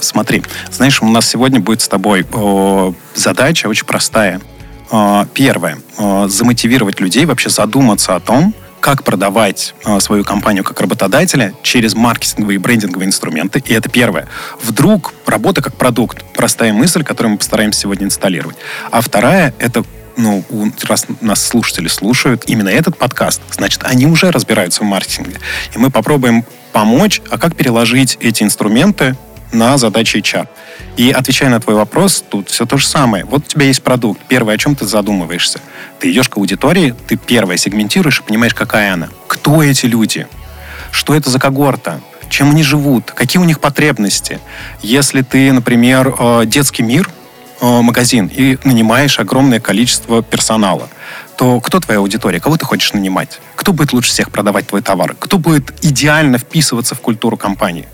Смотри, 0.00 0.42
знаешь, 0.70 1.02
у 1.02 1.06
нас 1.06 1.26
сегодня 1.28 1.60
будет 1.60 1.82
с 1.82 1.88
тобой 1.88 2.26
задача 3.14 3.66
очень 3.66 3.84
простая. 3.84 4.40
Первое. 5.34 5.78
Замотивировать 6.26 7.00
людей 7.00 7.26
вообще 7.26 7.50
задуматься 7.50 8.14
о 8.16 8.20
том, 8.20 8.54
как 8.82 9.04
продавать 9.04 9.74
э, 9.86 10.00
свою 10.00 10.24
компанию 10.24 10.64
как 10.64 10.80
работодателя 10.80 11.54
через 11.62 11.94
маркетинговые 11.94 12.56
и 12.56 12.58
брендинговые 12.58 13.06
инструменты. 13.06 13.62
И 13.64 13.72
это 13.72 13.88
первое. 13.88 14.26
Вдруг 14.60 15.14
работа 15.24 15.62
как 15.62 15.76
продукт. 15.76 16.24
Простая 16.34 16.72
мысль, 16.72 17.04
которую 17.04 17.32
мы 17.32 17.38
постараемся 17.38 17.82
сегодня 17.82 18.06
инсталлировать. 18.06 18.56
А 18.90 19.00
вторая— 19.00 19.54
это 19.58 19.84
ну, 20.16 20.44
раз 20.88 21.06
нас 21.20 21.46
слушатели 21.46 21.88
слушают 21.88 22.42
именно 22.46 22.68
этот 22.68 22.98
подкаст, 22.98 23.40
значит, 23.50 23.80
они 23.84 24.06
уже 24.06 24.30
разбираются 24.30 24.82
в 24.82 24.84
маркетинге. 24.84 25.38
И 25.74 25.78
мы 25.78 25.90
попробуем 25.90 26.44
помочь, 26.72 27.22
а 27.30 27.38
как 27.38 27.56
переложить 27.56 28.18
эти 28.20 28.42
инструменты 28.42 29.16
на 29.52 29.78
задачи 29.78 30.16
HR. 30.16 30.48
И 30.96 31.10
отвечая 31.10 31.50
на 31.50 31.60
твой 31.60 31.76
вопрос, 31.76 32.24
тут 32.28 32.50
все 32.50 32.66
то 32.66 32.76
же 32.76 32.86
самое. 32.86 33.24
Вот 33.24 33.44
у 33.44 33.46
тебя 33.46 33.66
есть 33.66 33.82
продукт. 33.82 34.20
Первое, 34.28 34.54
о 34.54 34.58
чем 34.58 34.74
ты 34.74 34.86
задумываешься. 34.86 35.60
Ты 35.98 36.10
идешь 36.10 36.28
к 36.28 36.36
аудитории, 36.36 36.94
ты 37.06 37.16
первое 37.16 37.56
сегментируешь 37.56 38.20
и 38.20 38.22
понимаешь, 38.22 38.54
какая 38.54 38.94
она. 38.94 39.08
Кто 39.26 39.62
эти 39.62 39.86
люди? 39.86 40.26
Что 40.90 41.14
это 41.14 41.30
за 41.30 41.38
когорта? 41.38 42.00
Чем 42.28 42.50
они 42.50 42.62
живут? 42.62 43.10
Какие 43.10 43.40
у 43.40 43.44
них 43.44 43.60
потребности? 43.60 44.40
Если 44.82 45.22
ты, 45.22 45.52
например, 45.52 46.14
э, 46.18 46.42
детский 46.46 46.82
мир, 46.82 47.08
э, 47.60 47.80
магазин, 47.80 48.30
и 48.34 48.58
нанимаешь 48.64 49.18
огромное 49.18 49.60
количество 49.60 50.22
персонала, 50.22 50.88
то 51.36 51.60
кто 51.60 51.80
твоя 51.80 52.00
аудитория? 52.00 52.40
Кого 52.40 52.56
ты 52.56 52.64
хочешь 52.64 52.92
нанимать? 52.92 53.40
Кто 53.56 53.72
будет 53.72 53.92
лучше 53.92 54.10
всех 54.10 54.30
продавать 54.30 54.66
твой 54.66 54.82
товар? 54.82 55.14
Кто 55.18 55.38
будет 55.38 55.72
идеально 55.82 56.38
вписываться 56.38 56.94
в 56.94 57.00
культуру 57.00 57.36
компании? 57.36 57.86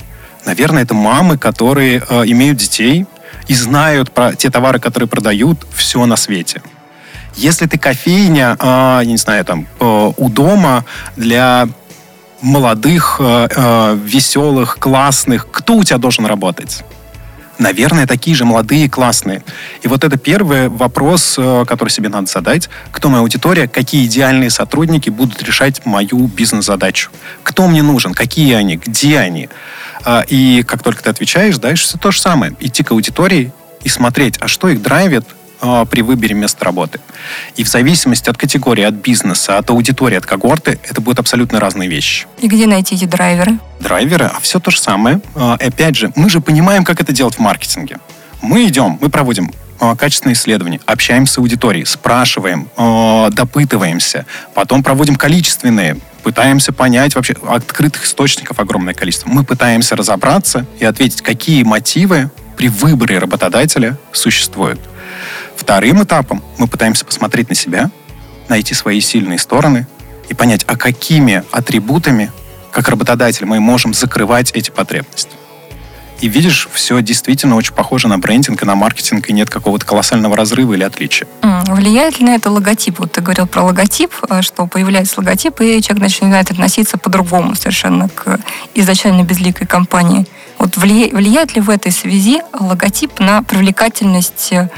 Наверное, 0.44 0.82
это 0.82 0.94
мамы, 0.94 1.38
которые 1.38 2.02
э, 2.08 2.22
имеют 2.26 2.58
детей 2.58 3.06
и 3.46 3.54
знают 3.54 4.12
про 4.12 4.34
те 4.34 4.50
товары, 4.50 4.78
которые 4.78 5.08
продают, 5.08 5.66
все 5.74 6.04
на 6.06 6.16
свете. 6.16 6.62
Если 7.36 7.66
ты 7.66 7.78
кофейня, 7.78 8.56
э, 8.58 9.00
я 9.00 9.04
не 9.04 9.16
знаю, 9.16 9.44
там, 9.44 9.66
э, 9.80 10.12
у 10.16 10.28
дома 10.28 10.84
для 11.16 11.68
молодых, 12.40 13.16
э, 13.20 13.48
э, 13.50 13.98
веселых, 14.04 14.78
классных, 14.78 15.48
кто 15.50 15.76
у 15.76 15.84
тебя 15.84 15.98
должен 15.98 16.26
работать? 16.26 16.84
Наверное, 17.58 18.06
такие 18.06 18.36
же 18.36 18.44
молодые, 18.44 18.88
классные. 18.88 19.42
И 19.82 19.88
вот 19.88 20.04
это 20.04 20.16
первый 20.16 20.68
вопрос, 20.68 21.36
э, 21.38 21.64
который 21.66 21.90
себе 21.90 22.08
надо 22.08 22.30
задать. 22.30 22.68
Кто 22.90 23.08
моя 23.08 23.20
аудитория? 23.20 23.68
Какие 23.68 24.06
идеальные 24.06 24.50
сотрудники 24.50 25.10
будут 25.10 25.42
решать 25.42 25.84
мою 25.84 26.26
бизнес-задачу? 26.26 27.10
Кто 27.42 27.66
мне 27.66 27.82
нужен? 27.82 28.14
Какие 28.14 28.54
они? 28.54 28.76
Где 28.76 29.18
они? 29.18 29.48
А, 30.04 30.24
и 30.26 30.62
как 30.62 30.82
только 30.82 31.02
ты 31.02 31.10
отвечаешь, 31.10 31.58
дальше 31.58 31.84
все 31.84 31.98
то 31.98 32.10
же 32.10 32.20
самое. 32.20 32.54
Идти 32.60 32.82
к 32.82 32.92
аудитории 32.92 33.52
и 33.84 33.88
смотреть, 33.88 34.36
а 34.40 34.48
что 34.48 34.68
их 34.68 34.82
драйвит, 34.82 35.24
а, 35.60 35.84
при 35.84 36.02
выборе 36.02 36.34
места 36.34 36.64
работы. 36.64 37.00
И 37.56 37.64
в 37.64 37.68
зависимости 37.68 38.30
от 38.30 38.36
категории, 38.36 38.84
от 38.84 38.94
бизнеса, 38.94 39.58
от 39.58 39.70
аудитории, 39.70 40.16
от 40.16 40.26
когорты, 40.26 40.78
это 40.84 41.00
будут 41.00 41.18
абсолютно 41.18 41.60
разные 41.60 41.88
вещи. 41.88 42.26
И 42.40 42.48
где 42.48 42.66
найти 42.66 42.94
эти 42.94 43.04
драйверы? 43.04 43.58
Драйверы, 43.80 44.26
а 44.26 44.40
все 44.40 44.60
то 44.60 44.70
же 44.70 44.80
самое. 44.80 45.20
А, 45.34 45.54
опять 45.54 45.96
же, 45.96 46.12
мы 46.16 46.30
же 46.30 46.40
понимаем, 46.40 46.84
как 46.84 47.00
это 47.00 47.12
делать 47.12 47.36
в 47.36 47.40
маркетинге. 47.40 47.98
Мы 48.40 48.66
идем, 48.66 48.98
мы 49.00 49.08
проводим 49.08 49.50
качественные 49.96 50.34
исследования, 50.34 50.80
общаемся 50.86 51.34
с 51.34 51.38
аудиторией, 51.38 51.86
спрашиваем, 51.86 52.68
допытываемся, 53.32 54.26
потом 54.52 54.82
проводим 54.82 55.14
количественные, 55.14 55.98
пытаемся 56.24 56.72
понять 56.72 57.14
вообще 57.14 57.36
открытых 57.48 58.04
источников 58.04 58.58
огромное 58.58 58.92
количество. 58.92 59.28
Мы 59.28 59.44
пытаемся 59.44 59.94
разобраться 59.94 60.66
и 60.80 60.84
ответить, 60.84 61.22
какие 61.22 61.62
мотивы 61.62 62.30
при 62.56 62.68
выборе 62.68 63.18
работодателя 63.18 63.96
существуют. 64.10 64.80
Вторым 65.58 66.04
этапом 66.04 66.42
мы 66.56 66.68
пытаемся 66.68 67.04
посмотреть 67.04 67.48
на 67.48 67.54
себя, 67.54 67.90
найти 68.48 68.74
свои 68.74 69.00
сильные 69.00 69.38
стороны 69.38 69.86
и 70.28 70.34
понять, 70.34 70.64
а 70.66 70.76
какими 70.76 71.42
атрибутами, 71.50 72.30
как 72.70 72.88
работодатель, 72.88 73.44
мы 73.44 73.58
можем 73.58 73.92
закрывать 73.92 74.52
эти 74.52 74.70
потребности. 74.70 75.32
И 76.20 76.28
видишь, 76.28 76.68
все 76.72 77.00
действительно 77.02 77.56
очень 77.56 77.74
похоже 77.74 78.08
на 78.08 78.18
брендинг 78.18 78.62
и 78.62 78.66
на 78.66 78.76
маркетинг, 78.76 79.28
и 79.28 79.32
нет 79.32 79.50
какого-то 79.50 79.84
колоссального 79.84 80.36
разрыва 80.36 80.74
или 80.74 80.84
отличия. 80.84 81.28
Влияет 81.42 82.18
ли 82.18 82.26
на 82.26 82.34
это 82.34 82.50
логотип? 82.50 83.00
Вот 83.00 83.12
ты 83.12 83.20
говорил 83.20 83.46
про 83.46 83.62
логотип, 83.62 84.12
э, 84.28 84.42
что 84.42 84.66
появляется 84.66 85.14
логотип, 85.18 85.60
и 85.60 85.82
человек 85.82 86.02
начинает 86.02 86.50
относиться 86.50 86.98
по-другому 86.98 87.54
совершенно 87.54 88.08
к 88.08 88.40
изначально 88.74 89.22
безликой 89.22 89.66
компании. 89.66 90.26
Вот 90.58 90.76
влияет 90.76 91.54
ли 91.54 91.60
в 91.60 91.70
этой 91.70 91.92
связи 91.92 92.40
логотип 92.58 93.20
на 93.20 93.42
привлекательность 93.42 94.48
э, 94.52 94.70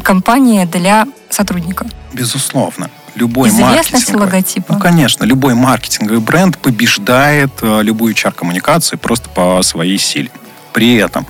компании 0.00 0.64
для 0.64 1.06
сотрудника? 1.30 1.86
Безусловно 2.12 2.90
любой 3.14 3.48
Известность 3.48 4.14
логотипа. 4.14 4.74
Ну, 4.74 4.78
конечно, 4.78 5.24
любой 5.24 5.54
маркетинговый 5.54 6.20
бренд 6.20 6.58
побеждает 6.58 7.50
э, 7.60 7.82
любую 7.82 8.14
HR-коммуникацию 8.14 8.98
просто 8.98 9.28
по 9.28 9.62
своей 9.62 9.98
силе. 9.98 10.30
При 10.72 10.96
этом, 10.96 11.26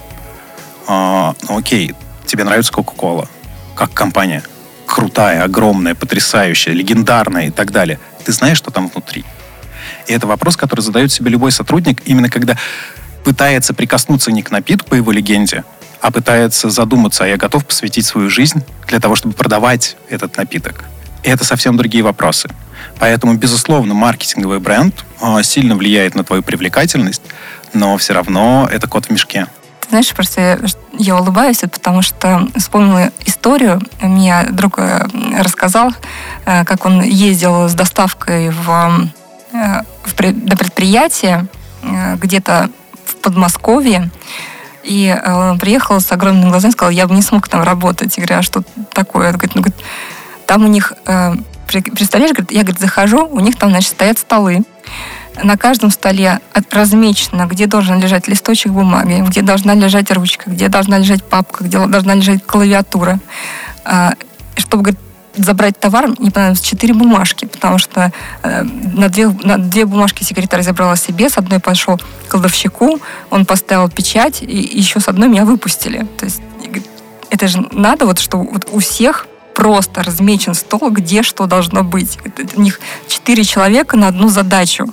э, 0.87 1.33
ну 1.49 1.59
окей, 1.59 1.95
тебе 2.27 2.45
нравится 2.45 2.73
Coca-Cola 2.73 3.29
как 3.75 3.93
компания. 3.93 4.43
Крутая, 4.87 5.43
огромная, 5.43 5.95
потрясающая, 5.95 6.75
легендарная 6.75 7.47
и 7.47 7.51
так 7.51 7.73
далее. 7.73 7.99
Ты 8.25 8.33
знаешь, 8.33 8.59
что 8.59 8.71
там 8.71 8.89
внутри. 8.89 9.25
И 10.07 10.13
это 10.13 10.27
вопрос, 10.27 10.57
который 10.57 10.81
задает 10.81 11.11
себе 11.11 11.31
любой 11.31 11.51
сотрудник, 11.53 12.03
именно 12.05 12.29
когда 12.29 12.57
пытается 13.25 13.73
прикоснуться 13.75 14.33
не 14.33 14.43
к 14.43 14.51
напитку 14.51 14.91
по 14.91 14.95
его 14.95 15.13
легенде, 15.13 15.65
а 16.03 16.11
пытается 16.11 16.69
задуматься, 16.69 17.25
а 17.25 17.29
я 17.29 17.37
готов 17.37 17.65
посвятить 17.65 18.05
свою 18.05 18.29
жизнь 18.29 18.63
для 18.89 18.99
того, 18.99 19.15
чтобы 19.15 19.35
продавать 19.35 19.97
этот 20.11 20.37
напиток. 20.37 20.85
И 21.23 21.29
это 21.29 21.45
совсем 21.45 21.77
другие 21.77 22.03
вопросы. 22.03 22.51
Поэтому, 22.99 23.35
безусловно, 23.35 23.95
маркетинговый 23.95 24.59
бренд 24.59 25.05
э, 25.21 25.43
сильно 25.45 25.77
влияет 25.77 26.17
на 26.17 26.25
твою 26.25 26.43
привлекательность, 26.43 27.23
но 27.73 27.97
все 27.97 28.15
равно 28.15 28.69
это 28.71 28.89
кот 28.89 29.07
в 29.07 29.11
мешке. 29.11 29.47
Ты 29.81 29.91
знаешь, 29.91 30.13
просто 30.13 30.41
я, 30.41 30.59
я 30.99 31.17
улыбаюсь, 31.17 31.61
потому 31.61 32.03
что 32.03 32.49
вспомнила 32.57 33.13
историю. 33.25 33.81
Мне 34.01 34.49
друг 34.51 34.81
э, 34.81 35.07
рассказал, 35.39 35.93
э, 36.45 36.65
как 36.65 36.85
он 36.85 37.01
ездил 37.03 37.69
с 37.69 37.75
доставкой 37.75 38.51
в, 38.51 39.09
э, 39.53 39.83
в, 40.05 40.21
на 40.21 40.57
предприятие 40.57 41.47
где-то 41.83 42.71
в 43.05 43.17
Подмосковье. 43.17 44.11
И 44.85 45.17
он 45.25 45.59
приехал 45.59 46.01
с 46.01 46.11
огромными 46.13 46.51
глазами 46.51 46.73
сказал, 46.73 46.91
я 46.91 47.07
бы 47.07 47.15
не 47.15 47.23
смог 47.23 47.49
там 47.49 47.63
работать. 47.63 48.17
Я 48.17 48.25
говорю, 48.25 48.41
а 48.41 48.43
что 48.43 48.63
такое? 48.93 49.29
Он 49.29 49.35
говорит, 49.35 49.55
ну, 49.55 49.63
говорит, 49.63 49.81
там 50.47 50.65
у 50.65 50.69
них, 50.69 50.93
представляешь, 51.67 52.33
говорит, 52.33 52.53
я 52.53 52.63
говорит, 52.63 52.81
захожу, 52.81 53.27
у 53.27 53.41
них 53.41 53.57
там, 53.57 53.71
значит, 53.71 53.91
стоят 53.91 54.19
столы 54.19 54.65
на 55.43 55.57
каждом 55.57 55.91
столе 55.91 56.41
размечено, 56.71 57.47
где 57.47 57.67
должен 57.67 57.99
лежать 58.01 58.29
листочек 58.29 58.73
бумаги, 58.73 59.25
где 59.27 59.43
должна 59.43 59.75
лежать 59.75 60.11
ручка, 60.11 60.51
где 60.51 60.69
должна 60.69 60.99
лежать 60.99 61.25
папка, 61.25 61.65
где 61.65 61.79
должна 61.87 62.15
лежать 62.15 62.45
клавиатура. 62.45 63.19
А, 63.85 64.13
чтобы 64.57 64.83
говорит, 64.85 65.01
забрать 65.37 65.79
товар, 65.79 66.09
мне 66.09 66.31
понадобилось 66.31 66.61
четыре 66.61 66.95
бумажки, 66.95 67.47
потому 67.47 67.79
что 67.79 68.13
э, 68.43 68.63
на, 68.63 69.09
две, 69.09 69.29
на 69.29 69.59
две 69.59 69.87
бумажки 69.87 70.25
секретарь 70.25 70.63
забрала 70.63 70.97
себе, 70.97 71.29
с 71.29 71.39
одной 71.39 71.61
пошел 71.61 71.99
к 71.99 72.31
кладовщику, 72.31 72.99
он 73.31 73.47
поставил 73.47 73.89
печать, 73.89 74.43
и 74.43 74.57
еще 74.57 75.01
с 75.01 75.09
одной 75.09 75.29
меня 75.29 75.45
выпустили. 75.45 76.07
То 76.19 76.27
есть 76.27 76.43
это 77.31 77.49
же 77.49 77.67
надо, 77.73 78.07
вот, 78.07 78.19
что 78.19 78.39
вот 78.39 78.69
у 78.71 78.79
всех 78.81 79.27
просто 79.55 80.03
размечен 80.03 80.55
стол, 80.55 80.91
где 80.91 81.23
что 81.23 81.47
должно 81.47 81.83
быть. 81.83 82.19
у 82.57 82.61
них 82.61 82.81
четыре 83.09 83.45
человека 83.45 83.97
на 83.97 84.09
одну 84.09 84.29
задачу. 84.29 84.93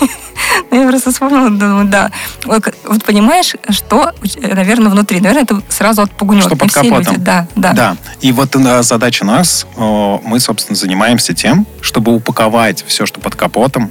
Я 0.70 0.88
просто 0.88 1.10
вспомнила, 1.10 1.50
думаю, 1.50 1.86
да. 1.86 2.10
Вот, 2.44 2.64
понимаешь, 3.04 3.54
что, 3.70 4.12
наверное, 4.36 4.90
внутри. 4.90 5.20
Наверное, 5.20 5.44
это 5.44 5.62
сразу 5.68 6.02
отпугнет. 6.02 6.44
Что 6.44 6.56
под 6.56 6.72
капотом. 6.72 7.22
Да, 7.22 7.46
да. 7.56 7.72
Да. 7.72 7.96
И 8.20 8.32
вот 8.32 8.54
э, 8.56 8.82
задача 8.82 9.24
нас, 9.24 9.66
мы, 9.76 10.40
собственно, 10.40 10.76
занимаемся 10.76 11.34
тем, 11.34 11.66
чтобы 11.80 12.14
упаковать 12.14 12.84
все, 12.86 13.06
что 13.06 13.20
под 13.20 13.34
капотом, 13.34 13.90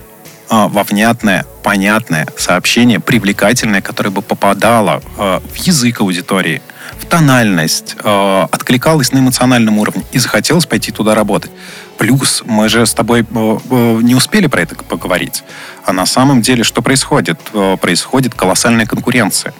э, 0.50 0.68
во 0.68 0.84
внятное, 0.84 1.46
понятное 1.64 2.28
сообщение, 2.38 3.00
привлекательное, 3.00 3.82
которое 3.82 4.12
бы 4.12 4.22
попадало 4.22 5.02
э, 5.18 5.40
в 5.54 5.56
язык 5.56 6.02
аудитории, 6.02 6.62
в 7.00 7.06
тональность, 7.06 7.96
откликалось 8.04 9.12
на 9.12 9.20
эмоциональном 9.20 9.78
уровне 9.78 10.04
и 10.12 10.20
захотелось 10.20 10.66
пойти 10.66 10.92
туда 10.92 11.16
работать. 11.16 11.52
Плюс 11.98 12.44
мы 12.46 12.68
же 12.68 12.86
с 12.86 12.94
тобой 12.94 13.22
э, 13.22 13.26
э, 13.70 14.00
не 14.02 14.16
успели 14.16 14.48
про 14.48 14.62
это 14.62 14.76
поговорить. 14.76 15.44
А 15.86 15.94
на 15.94 16.06
самом 16.06 16.42
деле 16.42 16.64
что 16.64 16.82
происходит? 16.82 17.40
Э, 17.54 17.78
происходит 17.80 18.34
колоссальная 18.34 18.86
конкуренция. 18.86 19.54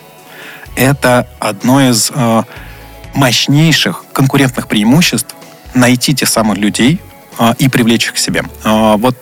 Это 0.76 1.30
одно 1.40 1.82
из 1.90 2.12
мощнейших 3.14 4.04
конкурентных 4.12 4.68
преимуществ 4.68 5.34
найти 5.74 6.14
тех 6.14 6.28
самых 6.28 6.58
людей 6.58 7.00
и 7.60 7.70
привлечь 7.70 8.08
их 8.08 8.16
к 8.16 8.18
себе. 8.18 8.44
Вот 8.66 9.16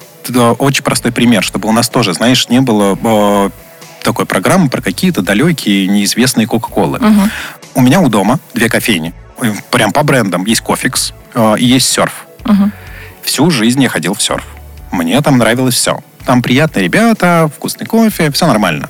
очень 0.58 0.84
простой 0.84 1.12
пример, 1.12 1.44
чтобы 1.44 1.70
у 1.70 1.72
нас 1.72 1.90
тоже, 1.90 2.16
знаешь, 2.16 2.50
не 2.50 2.60
было 2.60 3.52
такой 4.04 4.26
программы 4.26 4.70
про 4.70 4.82
какие-то 4.82 5.22
далекие 5.22 5.88
неизвестные 5.88 6.48
Кока-Колы. 6.48 7.00
Угу. 7.00 7.30
У 7.76 7.82
меня 7.82 8.02
у 8.02 8.10
дома 8.10 8.40
две 8.54 8.70
кофейни. 8.70 9.14
Прям 9.72 9.92
по 9.92 10.04
брендам. 10.04 10.46
Есть 10.46 10.62
Кофикс 10.62 11.14
и 11.58 11.66
есть 11.66 11.90
Серф. 11.90 12.28
Угу. 12.46 12.72
Всю 13.24 13.50
жизнь 13.50 13.82
я 13.82 13.90
ходил 13.90 14.14
в 14.14 14.22
серф. 14.22 14.46
Мне 14.92 15.20
там 15.22 15.38
нравилось 15.38 15.76
все. 15.76 16.00
Там 16.26 16.42
приятные 16.42 16.84
ребята, 16.84 17.50
вкусный 17.56 17.86
кофе, 17.86 18.32
все 18.32 18.48
нормально. 18.48 18.90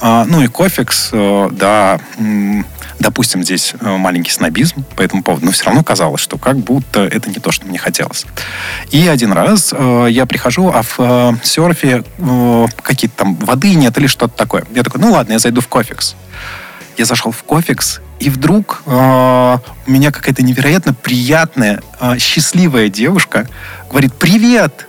А, 0.00 0.24
ну 0.26 0.42
и 0.42 0.48
кофекс, 0.48 1.10
э, 1.12 1.48
да, 1.52 2.00
допустим, 2.98 3.42
здесь 3.42 3.74
э, 3.80 3.96
маленький 3.96 4.30
снобизм 4.30 4.84
по 4.96 5.02
этому 5.02 5.22
поводу, 5.22 5.46
но 5.46 5.52
все 5.52 5.64
равно 5.64 5.82
казалось, 5.82 6.20
что 6.20 6.38
как 6.38 6.56
будто 6.58 7.00
это 7.00 7.28
не 7.28 7.36
то, 7.36 7.52
что 7.52 7.66
мне 7.66 7.78
хотелось. 7.78 8.26
И 8.90 9.06
один 9.06 9.32
раз 9.32 9.74
э, 9.76 10.06
я 10.10 10.26
прихожу, 10.26 10.70
а 10.74 10.82
в 10.82 10.96
э, 10.98 11.32
серфе 11.42 12.04
э, 12.18 12.66
какие-то 12.82 13.16
там 13.16 13.34
воды 13.36 13.74
нет 13.74 13.96
или 13.98 14.06
что-то 14.06 14.36
такое. 14.36 14.64
Я 14.74 14.82
такой, 14.82 15.00
ну 15.00 15.12
ладно, 15.12 15.32
я 15.32 15.38
зайду 15.38 15.60
в 15.60 15.68
кофекс. 15.68 16.16
Я 16.96 17.04
зашел 17.04 17.32
в 17.32 17.42
кофекс, 17.42 18.00
и 18.20 18.30
вдруг 18.30 18.82
э, 18.86 19.58
у 19.86 19.90
меня 19.90 20.12
какая-то 20.12 20.42
невероятно 20.42 20.94
приятная, 20.94 21.82
э, 22.00 22.18
счастливая 22.18 22.88
девушка 22.88 23.48
говорит 23.90 24.14
«Привет!» 24.14 24.86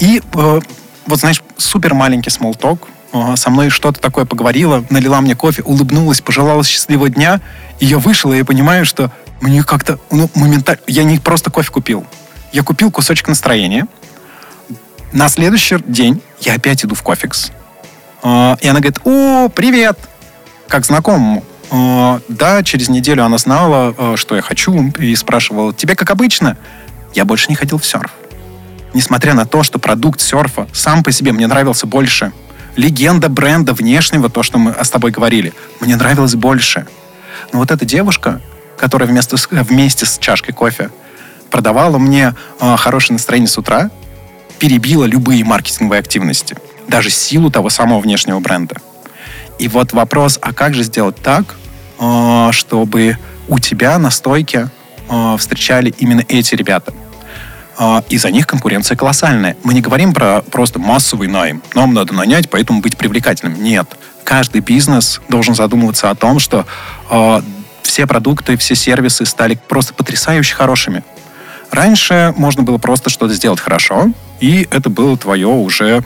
И 0.00 0.20
э, 0.20 0.60
вот, 1.06 1.18
знаешь, 1.18 1.42
супер 1.56 1.94
маленький 1.94 2.30
смолток, 2.30 2.88
со 3.12 3.50
мной 3.50 3.70
что-то 3.70 4.00
такое 4.00 4.24
поговорила, 4.24 4.84
налила 4.90 5.20
мне 5.20 5.34
кофе, 5.34 5.62
улыбнулась, 5.62 6.20
пожелала 6.20 6.62
счастливого 6.62 7.08
дня, 7.08 7.40
и 7.80 7.86
я 7.86 7.98
вышел, 7.98 8.32
и 8.32 8.36
я 8.36 8.44
понимаю, 8.44 8.84
что 8.84 9.10
мне 9.40 9.62
как-то, 9.62 9.98
ну, 10.10 10.30
моментально... 10.34 10.80
Я 10.86 11.02
не 11.02 11.18
просто 11.18 11.50
кофе 11.50 11.70
купил. 11.70 12.06
Я 12.52 12.62
купил 12.62 12.90
кусочек 12.90 13.28
настроения. 13.28 13.86
На 15.12 15.28
следующий 15.28 15.78
день 15.86 16.22
я 16.40 16.54
опять 16.54 16.84
иду 16.84 16.94
в 16.94 17.02
кофекс. 17.02 17.50
А, 18.22 18.56
и 18.60 18.68
она 18.68 18.80
говорит, 18.80 19.00
о, 19.04 19.48
привет! 19.48 19.98
Как 20.68 20.84
знакомому. 20.84 21.42
А, 21.70 22.20
да, 22.28 22.62
через 22.62 22.88
неделю 22.88 23.24
она 23.24 23.38
знала, 23.38 23.94
а, 23.96 24.16
что 24.16 24.36
я 24.36 24.42
хочу, 24.42 24.92
и 24.98 25.16
спрашивала, 25.16 25.74
тебе 25.74 25.96
как 25.96 26.10
обычно? 26.10 26.56
Я 27.14 27.24
больше 27.24 27.46
не 27.48 27.56
ходил 27.56 27.78
в 27.78 27.86
серф. 27.86 28.12
Несмотря 28.94 29.34
на 29.34 29.46
то, 29.46 29.62
что 29.64 29.78
продукт 29.78 30.20
серфа 30.20 30.68
сам 30.72 31.02
по 31.02 31.10
себе 31.10 31.32
мне 31.32 31.48
нравился 31.48 31.86
больше– 31.86 32.32
легенда 32.76 33.28
бренда 33.28 33.72
внешнего, 33.72 34.28
то, 34.28 34.42
что 34.42 34.58
мы 34.58 34.74
с 34.80 34.90
тобой 34.90 35.10
говорили, 35.10 35.52
мне 35.80 35.96
нравилось 35.96 36.34
больше. 36.34 36.86
Но 37.52 37.58
вот 37.58 37.70
эта 37.70 37.84
девушка, 37.84 38.40
которая 38.76 39.08
вместо, 39.08 39.36
вместе 39.50 40.06
с 40.06 40.18
чашкой 40.18 40.52
кофе 40.52 40.90
продавала 41.50 41.98
мне 41.98 42.34
э, 42.60 42.76
хорошее 42.76 43.14
настроение 43.14 43.48
с 43.48 43.58
утра, 43.58 43.90
перебила 44.58 45.04
любые 45.04 45.44
маркетинговые 45.44 46.00
активности, 46.00 46.56
даже 46.86 47.10
силу 47.10 47.50
того 47.50 47.70
самого 47.70 48.00
внешнего 48.00 48.40
бренда. 48.40 48.76
И 49.58 49.68
вот 49.68 49.92
вопрос, 49.92 50.38
а 50.40 50.52
как 50.52 50.74
же 50.74 50.82
сделать 50.84 51.16
так, 51.16 51.56
э, 51.98 52.48
чтобы 52.52 53.18
у 53.48 53.58
тебя 53.58 53.98
на 53.98 54.10
стойке 54.10 54.68
э, 55.08 55.36
встречали 55.38 55.92
именно 55.98 56.24
эти 56.28 56.54
ребята? 56.54 56.94
А, 57.82 58.04
и 58.10 58.18
за 58.18 58.30
них 58.30 58.46
конкуренция 58.46 58.94
колоссальная. 58.94 59.56
Мы 59.64 59.72
не 59.72 59.80
говорим 59.80 60.12
про 60.12 60.42
просто 60.42 60.78
массовый 60.78 61.28
найм. 61.28 61.62
Нам 61.74 61.94
надо 61.94 62.12
нанять, 62.12 62.50
поэтому 62.50 62.82
быть 62.82 62.98
привлекательным. 62.98 63.62
Нет. 63.62 63.96
Каждый 64.22 64.60
бизнес 64.60 65.18
должен 65.30 65.54
задумываться 65.54 66.10
о 66.10 66.14
том, 66.14 66.40
что 66.40 66.66
э, 67.08 67.40
все 67.82 68.06
продукты, 68.06 68.58
все 68.58 68.74
сервисы 68.74 69.24
стали 69.24 69.58
просто 69.66 69.94
потрясающе 69.94 70.54
хорошими. 70.56 71.02
Раньше 71.70 72.34
можно 72.36 72.62
было 72.62 72.76
просто 72.76 73.08
что-то 73.08 73.32
сделать 73.32 73.60
хорошо, 73.60 74.12
и 74.40 74.68
это 74.70 74.90
было 74.90 75.16
твое 75.16 75.46
уже 75.46 76.02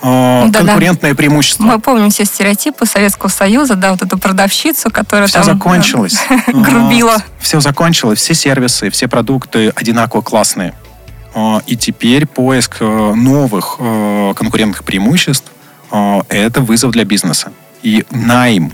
э, 0.00 0.46
да, 0.48 0.58
конкурентное 0.58 1.10
да. 1.10 1.16
преимущество. 1.16 1.64
Мы 1.64 1.80
помним 1.80 2.08
все 2.08 2.24
стереотипы 2.24 2.86
Советского 2.86 3.28
Союза, 3.28 3.74
да, 3.74 3.90
вот 3.90 4.00
эту 4.00 4.16
продавщицу, 4.16 4.90
которая 4.90 5.26
все 5.26 5.42
там 5.42 5.58
закончилось. 5.58 6.16
грубила. 6.46 7.22
Все 7.40 7.60
закончилось, 7.60 8.20
все 8.20 8.32
сервисы, 8.32 8.88
все 8.88 9.06
продукты 9.06 9.70
одинаково 9.76 10.22
классные. 10.22 10.72
А, 11.34 11.60
и 11.66 11.76
теперь 11.76 12.26
поиск 12.26 12.76
э, 12.80 12.84
новых 13.14 13.76
э, 13.80 14.34
конкурентных 14.36 14.84
преимуществ 14.84 15.50
э,– 15.90 16.20
это 16.28 16.60
вызов 16.60 16.92
для 16.92 17.04
бизнеса. 17.04 17.52
И 17.82 18.04
найм, 18.10 18.72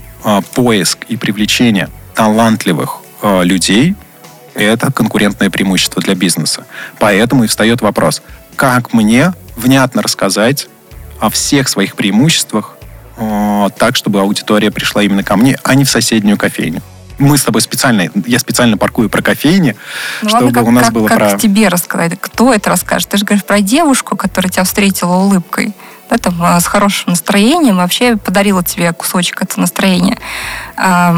поиск 0.55 1.07
и 1.09 1.17
привлечение 1.17 1.88
талантливых 2.14 3.00
людей– 3.23 3.97
это 4.55 4.93
конкурентное 4.93 5.50
преимущество 5.50 6.00
для 6.00 6.14
бизнеса. 6.14 6.64
Поэтому 7.00 7.43
и 7.43 7.49
встает 7.49 7.81
вопрос, 7.81 8.23
как 8.55 8.93
мне 8.93 9.33
внятно 9.57 10.02
рассказать 10.02 10.68
о 11.18 11.29
всех 11.29 11.68
своих 11.68 11.96
преимуществах 11.96 12.77
так, 13.16 13.96
чтобы 13.96 14.20
аудитория 14.20 14.70
пришла 14.70 15.03
именно 15.03 15.25
ко 15.25 15.37
мне, 15.37 15.59
а 15.64 15.75
не 15.75 15.85
в 15.85 15.90
соседнюю 15.90 16.37
кофейню 16.37 16.83
мы 17.20 17.37
с 17.38 17.44
тобой 17.44 17.61
специально, 17.61 18.09
я 18.26 18.38
специально 18.38 18.76
паркую 18.76 19.11
про 19.11 19.22
кофейни, 19.22 19.76
ну, 20.22 20.28
чтобы 20.28 20.44
ладно, 20.46 20.61
как, 20.61 20.68
у 20.68 20.70
нас 20.70 20.85
как, 20.87 20.94
было 20.94 21.06
как 21.06 21.18
про... 21.18 21.38
тебе 21.38 21.68
рассказать? 21.68 22.18
Кто 22.20 22.52
это 22.52 22.70
расскажет? 22.70 23.09
Ты 23.11 23.18
же 23.18 23.24
говоришь 23.24 23.44
про 23.44 23.61
девушку, 23.61 24.16
которая 24.16 24.50
тебя 24.50 24.64
встретила 24.64 25.16
улыбкой, 25.16 25.74
да, 26.09 26.16
там, 26.16 26.42
а, 26.42 26.59
с 26.59 26.66
хорошим 26.66 27.11
настроением, 27.11 27.76
вообще 27.76 28.16
подарила 28.16 28.64
тебе 28.64 28.92
кусочек 28.92 29.42
этого 29.42 29.61
настроения. 29.61 30.18
А, 30.76 31.16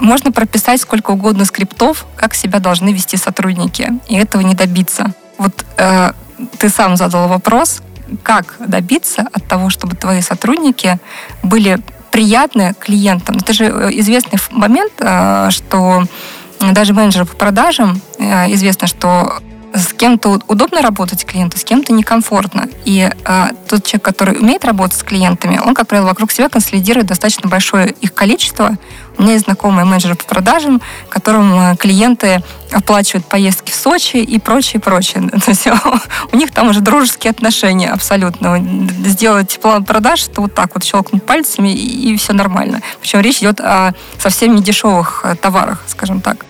можно 0.00 0.32
прописать 0.32 0.80
сколько 0.80 1.10
угодно 1.10 1.44
скриптов, 1.44 2.06
как 2.16 2.34
себя 2.34 2.58
должны 2.58 2.92
вести 2.92 3.16
сотрудники, 3.16 3.92
и 4.08 4.16
этого 4.16 4.42
не 4.42 4.54
добиться. 4.54 5.12
Вот 5.38 5.64
э, 5.78 6.12
ты 6.58 6.68
сам 6.68 6.96
задал 6.96 7.28
вопрос, 7.28 7.82
как 8.22 8.56
добиться 8.58 9.26
от 9.32 9.46
того, 9.46 9.70
чтобы 9.70 9.96
твои 9.96 10.20
сотрудники 10.20 10.98
были 11.42 11.78
приятно 12.10 12.74
клиентам. 12.74 13.36
Это 13.36 13.52
же 13.52 13.64
э, 13.64 13.90
известный 14.00 14.38
момент, 14.50 14.92
э, 14.98 15.48
что 15.50 16.04
даже 16.60 16.92
менеджеры 16.92 17.24
по 17.24 17.36
продажам 17.36 18.00
э, 18.18 18.52
известно, 18.52 18.86
что 18.86 19.40
с 19.72 19.92
кем-то 19.92 20.40
удобно 20.48 20.82
работать 20.82 21.24
клиенту, 21.24 21.58
с 21.58 21.64
кем-то 21.64 21.92
некомфортно. 21.92 22.68
И 22.84 23.10
э, 23.24 23.48
тот 23.68 23.84
человек, 23.84 24.04
который 24.04 24.38
умеет 24.38 24.64
работать 24.64 24.98
с 24.98 25.02
клиентами, 25.02 25.60
он, 25.64 25.74
как 25.74 25.88
правило, 25.88 26.08
вокруг 26.08 26.32
себя 26.32 26.48
консолидирует 26.48 27.06
достаточно 27.06 27.48
большое 27.48 27.90
их 28.00 28.12
количество. 28.14 28.76
У 29.18 29.22
меня 29.22 29.34
есть 29.34 29.44
знакомые 29.44 29.84
менеджеры 29.84 30.14
по 30.14 30.24
продажам, 30.24 30.80
которым 31.08 31.76
клиенты 31.76 32.42
оплачивают 32.72 33.26
поездки 33.26 33.70
в 33.70 33.74
Сочи 33.74 34.16
и 34.16 34.38
прочее, 34.38 34.80
прочее. 34.80 35.28
То 35.44 35.50
есть 35.50 35.66
у 36.32 36.36
них 36.36 36.52
там 36.52 36.68
уже 36.68 36.80
дружеские 36.80 37.30
отношения 37.30 37.90
абсолютно. 37.90 38.58
Сделать 39.04 39.58
план 39.60 39.84
продаж, 39.84 40.22
то 40.24 40.42
вот 40.42 40.54
так 40.54 40.74
вот 40.74 40.84
щелкнуть 40.84 41.24
пальцами, 41.24 41.68
и, 41.68 42.12
и 42.12 42.16
все 42.16 42.32
нормально. 42.32 42.80
Причем 43.00 43.20
речь 43.20 43.38
идет 43.38 43.60
о 43.60 43.94
совсем 44.18 44.54
недешевых 44.54 45.24
товарах, 45.40 45.82
скажем 45.86 46.20
так 46.20 46.46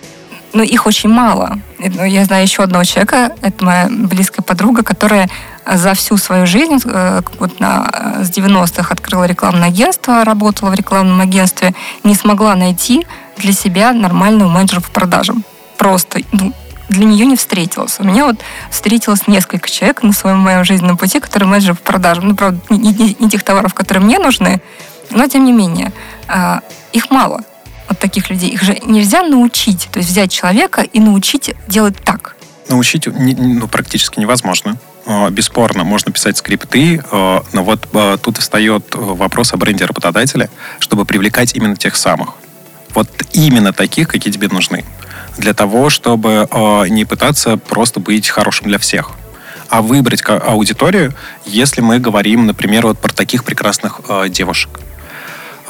ну, 0.53 0.63
их 0.63 0.85
очень 0.85 1.09
мало. 1.09 1.59
Ну, 1.79 2.03
я 2.03 2.25
знаю 2.25 2.43
еще 2.43 2.63
одного 2.63 2.83
человека, 2.83 3.31
это 3.41 3.63
моя 3.63 3.87
близкая 3.89 4.43
подруга, 4.43 4.83
которая 4.83 5.29
за 5.65 5.93
всю 5.93 6.17
свою 6.17 6.45
жизнь, 6.45 6.79
э, 6.83 7.21
вот 7.39 7.59
на, 7.59 7.89
э, 7.93 8.23
с 8.23 8.29
90-х 8.29 8.91
открыла 8.91 9.25
рекламное 9.25 9.69
агентство, 9.69 10.25
работала 10.25 10.69
в 10.69 10.73
рекламном 10.73 11.21
агентстве, 11.21 11.73
не 12.03 12.15
смогла 12.15 12.55
найти 12.55 13.05
для 13.37 13.53
себя 13.53 13.93
нормального 13.93 14.49
менеджера 14.49 14.81
по 14.81 14.91
продажам. 14.91 15.43
Просто 15.77 16.21
ну, 16.31 16.53
для 16.89 17.05
нее 17.05 17.25
не 17.25 17.37
встретилась. 17.37 17.97
У 17.99 18.03
меня 18.03 18.25
вот 18.25 18.37
встретилось 18.69 19.27
несколько 19.27 19.69
человек 19.69 20.03
на 20.03 20.13
своем 20.13 20.39
моем 20.39 20.65
жизненном 20.65 20.97
пути, 20.97 21.19
которые 21.19 21.47
менеджеры 21.47 21.75
по 21.75 21.83
продажам. 21.83 22.29
Ну, 22.29 22.35
правда, 22.35 22.59
не, 22.69 22.91
не, 22.91 23.15
не 23.17 23.29
тех 23.29 23.43
товаров, 23.43 23.73
которые 23.73 24.03
мне 24.03 24.19
нужны, 24.19 24.61
но 25.09 25.27
тем 25.27 25.45
не 25.45 25.53
менее, 25.53 25.93
а, 26.27 26.61
их 26.91 27.09
мало 27.09 27.41
от 27.91 27.99
таких 27.99 28.29
людей? 28.29 28.49
Их 28.49 28.63
же 28.63 28.77
нельзя 28.85 29.23
научить. 29.23 29.89
То 29.91 29.99
есть 29.99 30.09
взять 30.09 30.31
человека 30.31 30.81
и 30.81 30.99
научить 30.99 31.53
делать 31.67 31.95
так. 32.03 32.35
Научить 32.69 33.07
ну, 33.07 33.67
практически 33.67 34.19
невозможно. 34.19 34.77
А, 35.05 35.29
бесспорно, 35.29 35.83
можно 35.83 36.11
писать 36.11 36.37
скрипты, 36.37 37.03
а, 37.11 37.43
но 37.53 37.63
вот 37.63 37.87
а, 37.93 38.17
тут 38.17 38.37
встает 38.37 38.93
вопрос 38.93 39.53
о 39.53 39.57
бренде 39.57 39.85
работодателя, 39.85 40.49
чтобы 40.79 41.05
привлекать 41.05 41.55
именно 41.55 41.75
тех 41.75 41.95
самых. 41.95 42.35
Вот 42.93 43.09
именно 43.33 43.73
таких, 43.73 44.09
какие 44.09 44.31
тебе 44.31 44.47
нужны. 44.49 44.83
Для 45.37 45.53
того, 45.53 45.89
чтобы 45.89 46.47
не 46.89 47.05
пытаться 47.05 47.55
просто 47.55 48.01
быть 48.01 48.27
хорошим 48.27 48.67
для 48.67 48.77
всех 48.77 49.11
а 49.69 49.81
выбрать 49.81 50.21
аудиторию, 50.27 51.13
если 51.45 51.79
мы 51.79 51.99
говорим, 51.99 52.45
например, 52.45 52.85
вот 52.85 52.99
про 52.99 53.13
таких 53.13 53.45
прекрасных 53.45 54.01
девушек. 54.27 54.81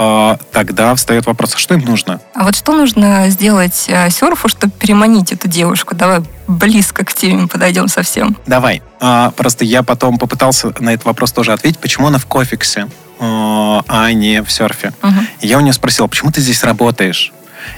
А, 0.03 0.39
тогда 0.51 0.95
встает 0.95 1.27
вопрос, 1.27 1.53
а 1.53 1.59
что 1.59 1.75
им 1.75 1.81
нужно? 1.81 2.19
А 2.33 2.43
вот 2.43 2.55
что 2.55 2.73
нужно 2.73 3.29
сделать 3.29 3.85
э, 3.87 4.09
серфу, 4.09 4.47
чтобы 4.47 4.73
переманить 4.73 5.31
эту 5.31 5.47
девушку? 5.47 5.93
Давай 5.93 6.21
близко 6.47 7.05
к 7.05 7.13
теме 7.13 7.47
подойдем 7.47 7.87
совсем. 7.87 8.35
Давай. 8.47 8.81
А, 8.99 9.29
просто 9.29 9.63
я 9.63 9.83
потом 9.83 10.17
попытался 10.17 10.73
на 10.79 10.95
этот 10.95 11.05
вопрос 11.05 11.31
тоже 11.33 11.53
ответить, 11.53 11.77
почему 11.77 12.07
она 12.07 12.17
в 12.17 12.25
кофиксе, 12.25 12.87
а, 13.19 13.83
а 13.87 14.11
не 14.11 14.41
в 14.41 14.51
серфе. 14.51 14.91
Угу. 15.03 15.13
Я 15.41 15.59
у 15.59 15.61
нее 15.61 15.73
спросил, 15.73 16.07
почему 16.07 16.31
ты 16.31 16.41
здесь 16.41 16.63
работаешь? 16.63 17.31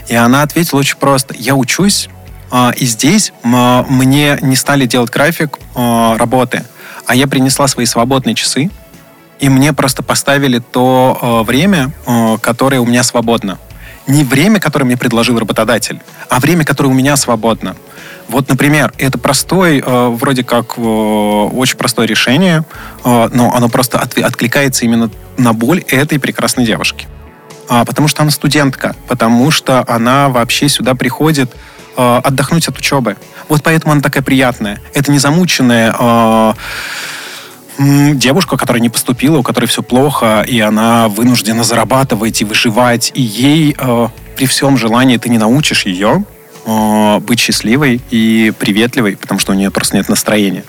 И 0.07 0.15
она 0.15 0.43
ответила 0.43 0.79
очень 0.79 0.95
просто. 0.95 1.35
Я 1.37 1.55
учусь, 1.55 2.07
и 2.77 2.85
здесь 2.85 3.33
мне 3.43 4.37
не 4.41 4.55
стали 4.55 4.85
делать 4.85 5.11
график 5.11 5.57
работы, 5.75 6.63
а 7.05 7.15
я 7.15 7.27
принесла 7.27 7.67
свои 7.67 7.85
свободные 7.85 8.33
часы, 8.33 8.71
и 9.43 9.49
мне 9.49 9.73
просто 9.73 10.03
поставили 10.03 10.59
то 10.59 11.19
э, 11.21 11.45
время, 11.45 11.91
э, 12.07 12.37
которое 12.41 12.79
у 12.79 12.85
меня 12.85 13.03
свободно. 13.03 13.59
Не 14.07 14.23
время, 14.23 14.61
которое 14.61 14.85
мне 14.85 14.95
предложил 14.95 15.37
работодатель, 15.37 15.99
а 16.29 16.39
время, 16.39 16.63
которое 16.63 16.87
у 16.87 16.93
меня 16.93 17.17
свободно. 17.17 17.75
Вот, 18.29 18.47
например, 18.47 18.93
это 18.97 19.17
простой, 19.17 19.83
э, 19.85 20.07
вроде 20.11 20.45
как 20.45 20.77
э, 20.77 20.81
очень 20.81 21.75
простое 21.75 22.07
решение, 22.07 22.63
э, 23.03 23.29
но 23.33 23.53
оно 23.53 23.67
просто 23.67 23.99
от, 23.99 24.17
откликается 24.17 24.85
именно 24.85 25.11
на 25.35 25.51
боль 25.51 25.83
этой 25.89 26.21
прекрасной 26.21 26.65
девушки. 26.65 27.09
А, 27.67 27.83
потому 27.83 28.07
что 28.07 28.21
она 28.21 28.31
студентка, 28.31 28.95
потому 29.09 29.51
что 29.51 29.83
она 29.85 30.29
вообще 30.29 30.69
сюда 30.69 30.95
приходит 30.95 31.53
э, 31.97 32.21
отдохнуть 32.23 32.69
от 32.69 32.77
учебы. 32.77 33.17
Вот 33.49 33.61
поэтому 33.61 33.91
она 33.91 34.01
такая 34.01 34.23
приятная. 34.23 34.79
Это 34.93 35.11
не 35.11 35.19
замученная 35.19 35.93
э, 35.99 36.53
девушка, 37.77 38.57
которая 38.57 38.81
не 38.81 38.89
поступила, 38.89 39.37
у 39.37 39.43
которой 39.43 39.65
все 39.65 39.81
плохо, 39.81 40.45
и 40.47 40.59
она 40.59 41.07
вынуждена 41.07 41.63
зарабатывать 41.63 42.41
и 42.41 42.45
выживать, 42.45 43.11
и 43.13 43.21
ей 43.21 43.75
э, 43.77 44.07
при 44.35 44.45
всем 44.45 44.77
желании 44.77 45.17
ты 45.17 45.29
не 45.29 45.37
научишь 45.37 45.85
ее 45.85 46.23
э, 46.65 47.19
быть 47.19 47.39
счастливой 47.39 48.01
и 48.11 48.53
приветливой, 48.57 49.17
потому 49.17 49.39
что 49.39 49.53
у 49.53 49.55
нее 49.55 49.71
просто 49.71 49.97
нет 49.97 50.09
настроения. 50.09 50.63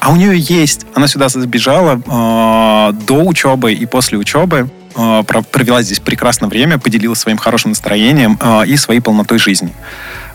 А 0.00 0.10
у 0.10 0.16
нее 0.16 0.38
есть. 0.38 0.86
Она 0.94 1.08
сюда 1.08 1.28
сбежала 1.28 2.00
э, 2.04 2.92
до 3.06 3.22
учебы 3.24 3.72
и 3.72 3.86
после 3.86 4.18
учебы, 4.18 4.68
э, 4.94 5.22
провела 5.50 5.82
здесь 5.82 6.00
прекрасное 6.00 6.48
время, 6.48 6.78
поделилась 6.78 7.18
своим 7.18 7.38
хорошим 7.38 7.70
настроением 7.70 8.38
э, 8.40 8.66
и 8.66 8.76
своей 8.76 9.00
полнотой 9.00 9.38
жизни. 9.38 9.72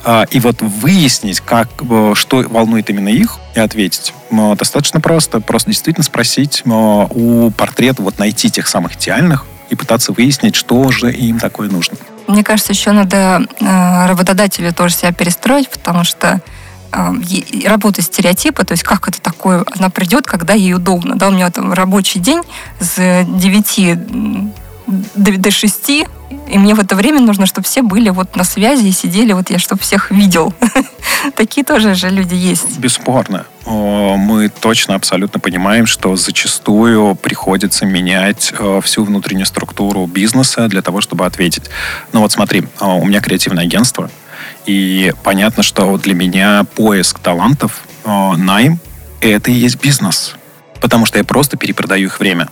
Э, 0.04 0.26
и 0.32 0.40
вот 0.40 0.62
выяснить, 0.62 1.42
как, 1.42 1.70
э, 1.82 2.14
что 2.16 2.38
волнует 2.50 2.90
именно 2.90 3.10
их, 3.10 3.38
и 3.56 3.60
ответить, 3.60 4.14
э, 4.32 4.56
достаточно 4.56 5.00
просто. 5.00 5.40
Просто 5.40 5.70
действительно 5.70 6.04
спросить 6.04 6.64
э, 6.66 6.70
у 6.70 7.52
портрета, 7.52 8.02
вот 8.02 8.20
найти 8.20 8.50
тех 8.50 8.68
самых 8.68 8.96
идеальных 8.96 9.46
и 9.70 9.76
пытаться 9.76 10.12
выяснить, 10.12 10.56
что 10.56 10.92
же 10.92 11.12
им 11.12 11.40
такое 11.40 11.70
нужно. 11.70 11.98
Мне 12.28 12.44
кажется, 12.44 12.74
еще 12.74 12.92
надо 12.92 13.46
работодателю 13.60 14.74
тоже 14.74 14.96
себя 14.96 15.12
перестроить, 15.12 15.70
потому 15.70 16.04
что 16.04 16.42
работа 16.92 18.02
стереотипа, 18.02 18.66
то 18.66 18.74
есть 18.74 18.84
как 18.84 19.08
это 19.08 19.22
такое, 19.22 19.64
она 19.78 19.90
придет, 19.90 20.28
когда 20.28 20.54
ей 20.54 20.74
удобно. 20.74 21.16
Да, 21.16 21.30
у 21.30 21.32
меня 21.32 21.50
там 21.50 21.72
рабочий 21.72 22.20
день 22.20 22.42
с 22.80 23.26
9 23.26 23.98
до, 25.15 25.38
до 25.38 25.51
6, 25.51 25.89
и 25.89 26.06
мне 26.58 26.75
в 26.75 26.80
это 26.80 26.95
время 26.95 27.21
нужно, 27.21 27.45
чтобы 27.45 27.65
все 27.65 27.82
были 27.82 28.10
вот 28.10 28.36
на 28.36 28.43
связи 28.43 28.88
и 28.88 28.91
сидели, 28.91 29.34
вот 29.34 29.49
я 29.49 29.60
чтобы 29.60 29.82
всех 29.82 30.12
видел. 30.12 30.54
Такие 31.36 31.65
тоже 31.65 31.95
же 31.95 32.10
люди 32.10 32.36
есть. 32.36 32.77
Бесспорно. 32.77 33.45
Мы 33.65 34.49
точно 34.49 34.95
абсолютно 34.95 35.39
понимаем, 35.39 35.86
что 35.86 36.15
зачастую 36.15 37.15
приходится 37.15 37.86
менять 37.86 38.51
э, 38.58 38.82
всю 38.84 39.04
внутреннюю 39.04 39.45
структуру 39.45 40.08
бизнеса 40.08 40.67
для 40.67 40.82
того, 40.82 40.99
чтобы 40.99 41.25
ответить. 41.25 41.69
Ну 42.12 42.21
вот 42.21 42.32
смотри, 42.32 42.62
э, 42.62 42.86
у 42.86 43.06
меня 43.06 43.21
креативное 43.21 43.63
агентство, 43.63 44.10
и 44.65 45.13
понятно, 45.23 45.63
что 45.63 45.97
для 45.97 46.15
меня 46.15 46.65
поиск 46.75 47.19
талантов, 47.19 47.84
э, 48.04 48.32
найм, 48.36 48.80
это 49.21 49.51
и 49.51 49.54
есть 49.54 49.80
бизнес. 49.80 50.36
Потому 50.82 51.06
что 51.06 51.19
я 51.19 51.23
просто 51.23 51.58
перепродаю 51.58 52.06
их 52.06 52.19
время. 52.19 52.49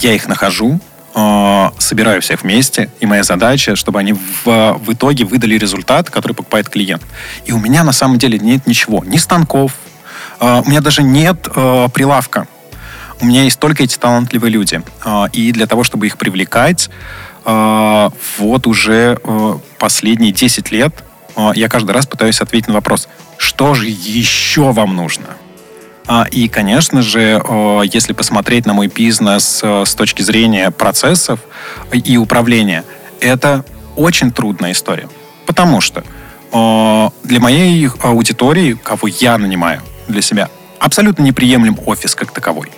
Я 0.00 0.14
их 0.14 0.26
нахожу, 0.26 0.80
э, 1.14 1.70
собираю 1.78 2.20
всех 2.20 2.42
вместе, 2.42 2.90
и 3.00 3.06
моя 3.06 3.22
задача, 3.22 3.76
чтобы 3.76 3.98
они 3.98 4.12
в, 4.12 4.44
в 4.44 4.92
итоге 4.92 5.24
выдали 5.24 5.56
результат, 5.56 6.10
который 6.10 6.32
покупает 6.32 6.68
клиент. 6.68 7.02
И 7.44 7.52
у 7.52 7.58
меня 7.58 7.84
на 7.84 7.92
самом 7.92 8.18
деле 8.18 8.38
нет 8.38 8.66
ничего, 8.66 9.04
ни 9.04 9.16
станков, 9.16 9.72
э, 10.40 10.62
у 10.64 10.68
меня 10.68 10.80
даже 10.80 11.02
нет 11.02 11.48
э, 11.54 11.88
прилавка. 11.92 12.46
У 13.20 13.26
меня 13.26 13.44
есть 13.44 13.60
только 13.60 13.84
эти 13.84 13.96
талантливые 13.96 14.50
люди. 14.50 14.82
И 15.32 15.52
для 15.52 15.66
того, 15.68 15.84
чтобы 15.84 16.08
их 16.08 16.18
привлекать, 16.18 16.90
вот 17.44 18.66
уже 18.66 19.18
последние 19.78 20.32
10 20.32 20.72
лет 20.72 21.04
я 21.54 21.68
каждый 21.68 21.92
раз 21.92 22.06
пытаюсь 22.06 22.40
ответить 22.40 22.66
на 22.66 22.74
вопрос, 22.74 23.08
что 23.38 23.74
же 23.74 23.86
еще 23.86 24.72
вам 24.72 24.96
нужно? 24.96 25.36
А, 26.06 26.26
и, 26.30 26.48
конечно 26.48 27.02
же, 27.02 27.42
если 27.84 28.12
посмотреть 28.12 28.66
на 28.66 28.74
мой 28.74 28.88
бизнес 28.88 29.60
э, 29.62 29.84
с 29.86 29.94
точки 29.94 30.20
зрения 30.20 30.70
процессов 30.70 31.40
и 31.92 32.16
управления, 32.18 32.84
это 33.20 33.64
очень 33.96 34.30
трудная 34.30 34.72
история. 34.72 35.08
Потому 35.46 35.80
что 35.80 36.04
для 37.24 37.40
моей 37.40 37.88
аудитории, 38.00 38.74
кого 38.74 39.08
я 39.08 39.38
нанимаю 39.38 39.80
для 40.06 40.22
себя, 40.22 40.48
абсолютно 40.78 41.24
неприемлем 41.24 41.76
офис 41.84 42.14
как 42.14 42.30
таковой. 42.30 42.70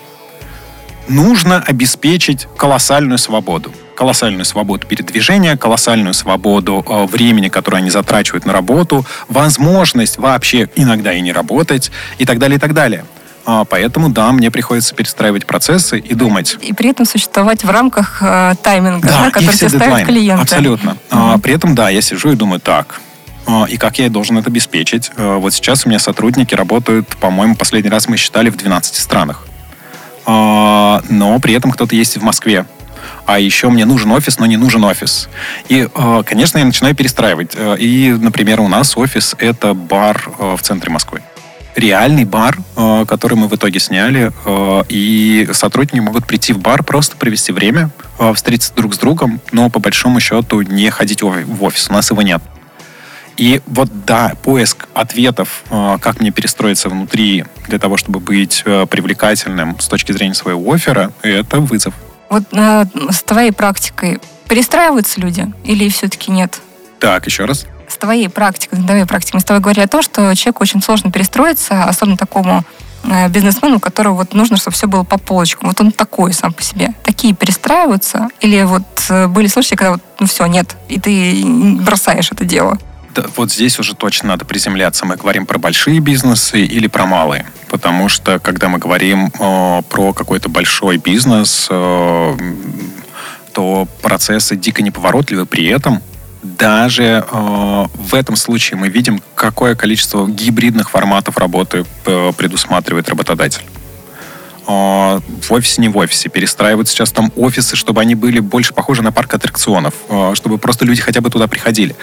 Нужно 1.09 1.63
обеспечить 1.63 2.49
колоссальную 2.57 3.19
свободу 3.19 3.73
колоссальную 3.97 4.45
свободу 4.45 4.87
передвижения, 4.87 5.57
колоссальную 5.57 6.15
свободу 6.15 6.85
времени, 7.11 7.49
которое 7.49 7.79
они 7.79 7.91
затрачивают 7.91 8.45
на 8.45 8.53
работу, 8.53 9.07
возможность 9.29 10.19
вообще 10.19 10.69
иногда 10.77 11.15
и 11.15 11.21
не 11.23 11.33
работать 11.33 11.91
и 12.19 12.27
так 12.27 12.39
далее, 12.39 12.59
и 12.59 12.61
так 12.61 12.75
далее. 12.75 13.07
А, 13.47 13.65
поэтому, 13.65 14.09
да, 14.09 14.33
мне 14.33 14.51
приходится 14.51 14.93
перестраивать 14.93 15.47
процессы 15.47 16.01
и 16.01 16.15
думать. 16.15 16.59
И 16.61 16.73
при 16.73 16.91
этом 16.91 17.07
существовать 17.07 17.63
в 17.63 17.71
рамках 17.71 18.19
э, 18.21 18.55
тайминга, 18.61 19.07
да, 19.07 19.25
да, 19.25 19.31
который 19.31 19.57
тебе 19.57 19.69
ставят 19.69 20.05
клиенты. 20.05 20.43
Абсолютно. 20.43 20.97
Mm-hmm. 21.11 21.41
При 21.41 21.55
этом, 21.55 21.75
да, 21.77 21.89
я 21.89 22.01
сижу 22.01 22.33
и 22.33 22.35
думаю, 22.35 22.59
так, 22.59 23.01
а, 23.47 23.67
и 23.69 23.77
как 23.77 24.01
я 24.01 24.11
должен 24.11 24.37
это 24.37 24.49
обеспечить. 24.49 25.13
Вот 25.17 25.55
сейчас 25.55 25.87
у 25.87 25.89
меня 25.89 26.01
сотрудники 26.01 26.57
работают, 26.57 27.17
по-моему, 27.17 27.55
последний 27.55 27.89
раз 27.91 28.09
мы 28.09 28.17
считали 28.17 28.51
в 28.51 28.57
12 28.57 28.97
странах. 28.97 29.47
Но 30.27 31.39
при 31.41 31.55
этом 31.55 31.71
кто-то 31.71 31.95
есть 31.95 32.17
в 32.17 32.23
Москве 32.23 32.67
а 33.25 33.39
еще 33.39 33.69
мне 33.71 33.85
нужен 33.85 34.11
офис, 34.13 34.39
но 34.39 34.47
не 34.47 34.57
нужен 34.57 34.83
офис. 34.85 35.29
И, 35.69 35.89
конечно, 36.25 36.59
я 36.59 36.65
начинаю 36.65 36.95
перестраивать. 36.95 37.53
И, 37.79 38.17
например, 38.19 38.61
у 38.61 38.69
нас 38.69 38.97
офис— 38.97 39.35
это 39.39 39.75
бар 39.75 40.29
в 40.39 40.59
центре 40.63 40.91
Москвы 40.91 41.23
реальный 41.77 42.25
бар, 42.25 42.59
который 43.07 43.35
мы 43.35 43.49
в 43.49 43.55
итоге 43.55 43.79
сняли, 43.79 44.33
и 44.89 45.49
сотрудники 45.53 46.01
могут 46.01 46.27
прийти 46.27 46.53
в 46.53 46.59
бар, 46.59 46.83
просто 46.83 47.17
провести 47.17 47.53
время, 47.53 47.91
встретиться 48.35 48.75
друг 48.75 48.95
с 48.95 48.99
другом, 48.99 49.41
но 49.53 49.71
по 49.71 49.79
большому 49.79 50.19
счету 50.21 50.63
не 50.63 50.91
ходить 50.91 51.23
в 51.23 51.63
офис. 51.63 51.89
У 51.91 51.93
нас 51.93 52.11
его 52.11 52.23
нет. 52.23 52.43
И 53.37 53.61
вот 53.67 53.91
да, 54.07 54.33
поиск 54.43 54.89
ответов, 54.95 55.65
как 55.69 56.21
мне 56.21 56.31
перестроиться 56.31 56.89
внутри 56.89 57.45
для 57.69 57.79
того, 57.79 57.99
чтобы 57.99 58.19
быть 58.19 58.65
привлекательным 58.65 59.79
с 59.79 59.89
точки 59.89 60.13
зрения 60.13 60.35
своего 60.35 60.73
оффера, 60.73 61.13
это 61.21 61.61
вызов. 61.61 61.93
Вот 62.29 62.45
э, 62.53 62.87
с 63.11 63.23
твоей 63.23 63.53
практикой 63.53 64.19
перестраиваются 64.49 65.21
люди 65.21 65.53
или 65.65 65.89
все-таки 65.91 66.33
нет? 66.33 66.61
Так, 66.99 67.27
еще 67.27 67.45
раз. 67.45 67.67
С 67.89 67.97
твоей 67.97 68.29
практикой, 68.29 68.81
с 68.81 68.85
твоей 68.85 69.05
практикой, 69.05 69.37
мы 69.37 69.41
с 69.41 69.45
тобой 69.45 69.61
говорили 69.61 69.85
о 69.85 69.89
том, 69.89 70.03
что 70.03 70.35
человеку 70.35 70.63
очень 70.63 70.83
сложно 70.83 71.11
перестроиться, 71.11 71.85
особенно 71.85 72.17
такому 72.17 72.65
э, 73.05 73.29
бизнесмену, 73.29 73.81
которого 73.81 74.15
вот 74.15 74.35
нужно, 74.35 74.57
чтобы 74.57 74.75
все 74.75 74.87
было 74.87 75.05
по 75.05 75.19
полочкам. 75.19 75.69
Вот 75.69 75.81
он 75.81 75.93
такой 75.93 76.33
сам 76.33 76.53
по 76.53 76.63
себе. 76.63 76.91
Такие 77.03 77.35
перестраиваются? 77.35 78.29
Или 78.41 78.63
вот 78.63 78.83
э, 79.09 79.27
были 79.29 79.47
случаи, 79.47 79.75
когда 79.75 79.93
вот, 79.93 80.03
ну 80.21 80.27
все, 80.27 80.47
нет, 80.47 80.77
и 80.89 80.99
ты 80.99 81.45
бросаешь 81.81 82.33
это 82.33 82.45
дело? 82.45 82.79
вот 83.37 83.53
здесь 83.53 83.79
уже 83.79 83.95
точно 83.95 84.29
надо 84.29 84.45
приземляться. 84.45 85.07
Мы 85.07 85.17
говорим 85.17 85.47
про 85.47 85.59
большие 85.59 86.01
бизнесы 86.01 86.61
или 86.65 86.87
про 86.87 87.07
малые. 87.07 87.47
Потому 87.69 88.09
что, 88.09 88.39
когда 88.39 88.69
мы 88.69 88.79
говорим 88.79 89.29
э, 89.29 89.83
про 89.89 90.13
какой-то 90.13 90.49
большой 90.49 90.99
бизнес, 90.99 91.67
э, 91.71 92.37
то 93.53 93.89
процессы 94.03 94.57
дико 94.57 94.83
неповоротливы. 94.83 95.47
При 95.47 95.67
этом 95.67 96.03
даже 96.59 97.25
э, 97.31 97.85
в 97.95 98.15
этом 98.15 98.37
случае 98.37 98.79
мы 98.79 98.89
видим, 98.89 99.21
какое 99.35 99.75
количество 99.75 100.27
гибридных 100.27 100.91
форматов 100.91 101.37
работы 101.39 101.85
э, 102.05 102.33
предусматривает 102.37 103.09
работодатель 103.09 103.65
э, 104.67 104.71
в 104.71 105.51
офисе, 105.51 105.83
не 105.83 105.89
в 105.89 105.97
офисе. 105.97 106.29
Перестраивают 106.29 106.89
сейчас 106.89 107.13
там 107.13 107.33
офисы, 107.37 107.77
чтобы 107.77 108.01
они 108.01 108.15
были 108.15 108.41
больше 108.41 108.73
похожи 108.73 109.03
на 109.03 109.13
парк 109.13 109.35
аттракционов, 109.35 109.95
э, 110.09 110.33
чтобы 110.35 110.59
просто 110.59 110.85
люди 110.85 111.01
хотя 111.01 111.21
бы 111.21 111.31
туда 111.31 111.47
приходили. 111.49 111.97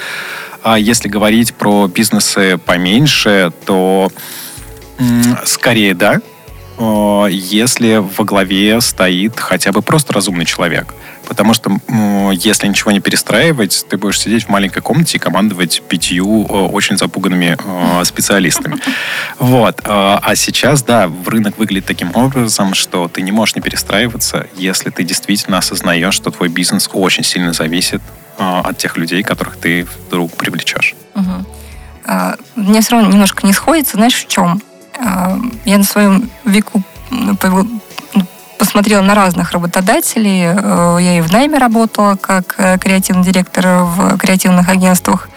А 0.61 0.77
если 0.77 1.09
говорить 1.09 1.53
про 1.53 1.87
бизнесы 1.87 2.57
поменьше, 2.57 3.51
то 3.65 4.11
скорее 5.43 5.93
да, 5.93 6.21
если 7.29 7.95
во 7.97 8.23
главе 8.23 8.79
стоит 8.79 9.39
хотя 9.39 9.71
бы 9.73 9.81
просто 9.81 10.13
разумный 10.13 10.45
человек. 10.45 10.93
Потому 11.33 11.55
что 11.55 11.79
если 12.31 12.67
ничего 12.67 12.91
не 12.91 12.99
перестраивать, 12.99 13.87
ты 13.89 13.97
будешь 13.97 14.19
сидеть 14.19 14.43
в 14.45 14.49
маленькой 14.49 14.83
комнате 14.83 15.17
и 15.17 15.19
командовать 15.19 15.81
пятью 15.89 16.43
очень 16.45 16.95
запуганными 16.97 17.57
специалистами. 18.03 18.77
Вот. 19.39 19.81
А 19.85 20.35
сейчас, 20.35 20.83
да, 20.83 21.11
рынок 21.25 21.57
выглядит 21.57 21.85
таким 21.85 22.11
образом, 22.13 22.75
что 22.75 23.07
ты 23.07 23.21
не 23.21 23.31
можешь 23.31 23.55
не 23.55 23.61
перестраиваться, 23.61 24.47
если 24.55 24.89
ты 24.89 25.03
действительно 25.03 25.57
осознаешь, 25.57 26.13
что 26.13 26.29
твой 26.29 26.49
бизнес 26.49 26.89
очень 26.93 27.23
сильно 27.23 27.51
зависит 27.51 28.01
а, 28.37 28.61
от 28.61 28.77
тех 28.77 28.97
людей, 28.97 29.23
которых 29.23 29.57
ты 29.57 29.87
вдруг 30.07 30.31
привлечешь. 30.35 30.95
Угу. 31.15 31.45
А, 32.05 32.35
мне 32.55 32.81
все 32.81 32.91
равно 32.91 33.11
немножко 33.11 33.45
не 33.45 33.53
сходится, 33.53 33.97
знаешь, 33.97 34.15
в 34.15 34.27
чем? 34.27 34.61
А, 34.99 35.37
я 35.65 35.77
на 35.77 35.83
своем 35.83 36.29
веку 36.45 36.83
ну, 37.09 37.35
посмотрела 38.57 39.01
на 39.01 39.15
разных 39.15 39.51
работодателей. 39.51 40.45
Э, 40.45 40.97
я 40.99 41.17
и 41.17 41.21
в 41.21 41.31
найме 41.31 41.57
работала 41.57 42.15
как 42.15 42.55
э, 42.57 42.77
креативный 42.77 43.23
директор 43.23 43.83
в 43.83 44.17
креативных 44.17 44.69
агентствах. 44.69 45.29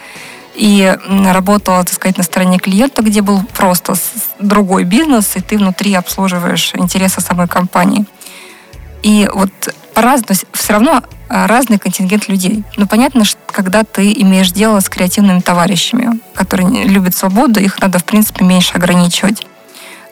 и 0.55 0.96
работала, 1.09 1.85
так 1.85 1.92
сказать, 1.94 2.16
на 2.16 2.24
стороне 2.24 2.59
клиента, 2.59 3.02
где 3.02 3.20
был 3.20 3.42
просто 3.59 3.94
другой 4.38 4.85
бизнес, 4.85 5.37
и 5.37 5.40
ты 5.40 5.59
внутри 5.59 5.92
обслуживаешь 5.94 6.74
интересы 6.74 7.20
самой 7.20 7.46
компании. 7.46 8.07
И 9.02 9.29
вот 9.33 9.50
по-разному, 9.94 10.40
все 10.52 10.72
равно 10.72 11.02
а, 11.29 11.46
разный 11.46 11.79
контингент 11.79 12.29
людей. 12.29 12.64
Но 12.76 12.87
понятно, 12.87 13.24
что 13.24 13.38
когда 13.46 13.83
ты 13.83 14.12
имеешь 14.12 14.50
дело 14.52 14.81
с 14.81 14.88
креативными 14.88 15.40
товарищами, 15.40 16.20
которые 16.35 16.85
любят 16.85 17.16
свободу, 17.16 17.61
их 17.61 17.81
надо, 17.81 17.98
в 17.98 18.05
принципе, 18.05 18.44
меньше 18.44 18.74
ограничивать. 18.74 19.46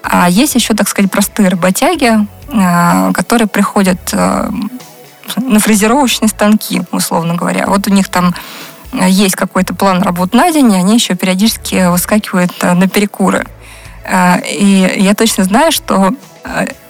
А 0.06 0.28
есть 0.28 0.54
еще, 0.54 0.74
так 0.74 0.86
сказать, 0.86 1.10
простые 1.10 1.48
работяги, 1.48 2.26
а, 2.48 3.10
которые 3.12 3.48
приходят 3.48 3.98
а, 4.12 4.50
на 5.36 5.58
фрезеровочные 5.58 6.28
станки, 6.28 6.82
условно 6.92 7.34
говоря. 7.34 7.66
Вот 7.66 7.88
у 7.88 7.90
них 7.90 8.08
там 8.10 8.34
есть 8.92 9.34
какой-то 9.34 9.74
план 9.74 10.02
работ 10.02 10.34
на 10.34 10.52
день, 10.52 10.72
и 10.72 10.76
они 10.76 10.94
еще 10.94 11.14
периодически 11.14 11.88
выскакивают 11.88 12.52
на 12.62 12.86
перекуры. 12.86 13.46
И 14.46 14.94
я 14.98 15.14
точно 15.14 15.44
знаю, 15.44 15.72
что 15.72 16.12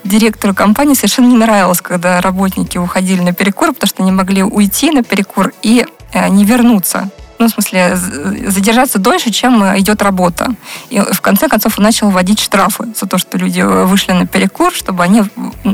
директору 0.02 0.52
компании 0.52 0.94
совершенно 0.94 1.28
не 1.28 1.36
нравилось, 1.36 1.80
когда 1.80 2.20
работники 2.20 2.76
уходили 2.76 3.22
на 3.22 3.32
перекур, 3.32 3.72
потому 3.72 3.88
что 3.88 4.02
они 4.02 4.12
могли 4.12 4.42
уйти 4.42 4.90
на 4.90 5.02
перекур 5.02 5.52
и 5.62 5.86
не 6.28 6.44
вернуться 6.44 7.08
ну, 7.38 7.48
в 7.48 7.50
смысле, 7.50 7.96
задержаться 7.96 8.98
дольше, 8.98 9.30
чем 9.30 9.62
идет 9.78 10.02
работа. 10.02 10.54
И 10.90 11.00
в 11.00 11.20
конце 11.20 11.48
концов 11.48 11.78
он 11.78 11.84
начал 11.84 12.10
вводить 12.10 12.40
штрафы 12.40 12.86
за 12.98 13.06
то, 13.06 13.18
что 13.18 13.38
люди 13.38 13.60
вышли 13.60 14.12
на 14.12 14.26
перекур, 14.26 14.72
чтобы 14.72 15.02
они 15.02 15.22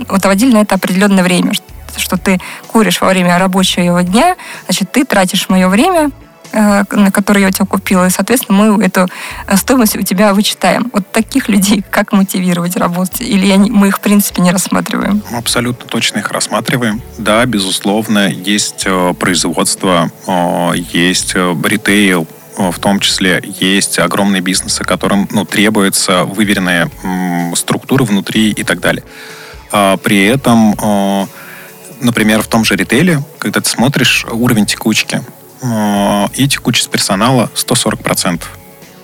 отводили 0.09 0.53
на 0.53 0.63
это 0.63 0.77
определенное 0.77 1.23
время, 1.23 1.53
что 1.97 2.17
ты 2.17 2.41
куришь 2.67 3.01
во 3.01 3.09
время 3.09 3.39
рабочего 3.39 4.03
дня, 4.03 4.37
значит, 4.67 4.91
ты 4.93 5.05
тратишь 5.05 5.49
мое 5.49 5.69
время, 5.69 6.11
Э, 6.11 6.30
на 6.53 7.11
который 7.13 7.43
я 7.43 7.49
у 7.49 7.51
тебя 7.51 7.67
купила, 7.67 8.07
и, 8.07 8.11
соответственно, 8.11 8.59
мы 8.59 8.85
эту 8.85 9.09
э, 9.47 9.57
стоимость 9.57 9.97
у 9.97 10.03
тебя 10.03 10.35
вычитаем. 10.35 10.91
Вот 10.93 11.11
таких 11.13 11.49
людей 11.49 11.85
как 11.91 12.13
мотивировать 12.13 12.77
работать? 12.77 13.21
Или 13.21 13.57
мы 13.57 13.89
их, 13.89 13.99
в 13.99 14.01
принципе, 14.01 14.43
не 14.43 14.51
рассматриваем? 14.51 15.23
Абсолютно 15.33 15.87
точно 15.87 16.19
их 16.19 16.31
рассматриваем. 16.31 17.03
Да, 17.19 17.45
безусловно, 17.47 18.29
есть 18.29 18.83
э, 18.87 19.15
производство, 19.19 20.11
есть 20.75 21.35
ритейл, 21.35 22.27
в 22.57 22.79
том 22.79 23.01
числе 23.01 23.43
есть 23.59 23.99
огромные 23.99 24.43
бизнесы, 24.43 24.85
которым 24.85 25.29
ну, 25.31 25.45
требуется 25.45 26.25
выверенная 26.25 26.91
структура 27.55 28.05
внутри 28.05 28.51
и 28.51 28.65
так 28.65 28.81
далее. 28.81 29.05
А 29.73 29.97
при 29.97 30.25
этом, 30.27 30.75
например, 32.01 32.43
в 32.43 32.49
том 32.49 32.65
же 32.65 32.77
ритейле, 32.77 33.23
когда 33.39 33.61
ты 33.61 33.69
смотришь 33.69 34.27
уровень 34.29 34.67
текучки, 34.67 35.23
Э, 35.23 35.40
и 35.63 36.49
текучесть 36.49 36.91
персонала 36.91 37.51
140%. 37.55 38.43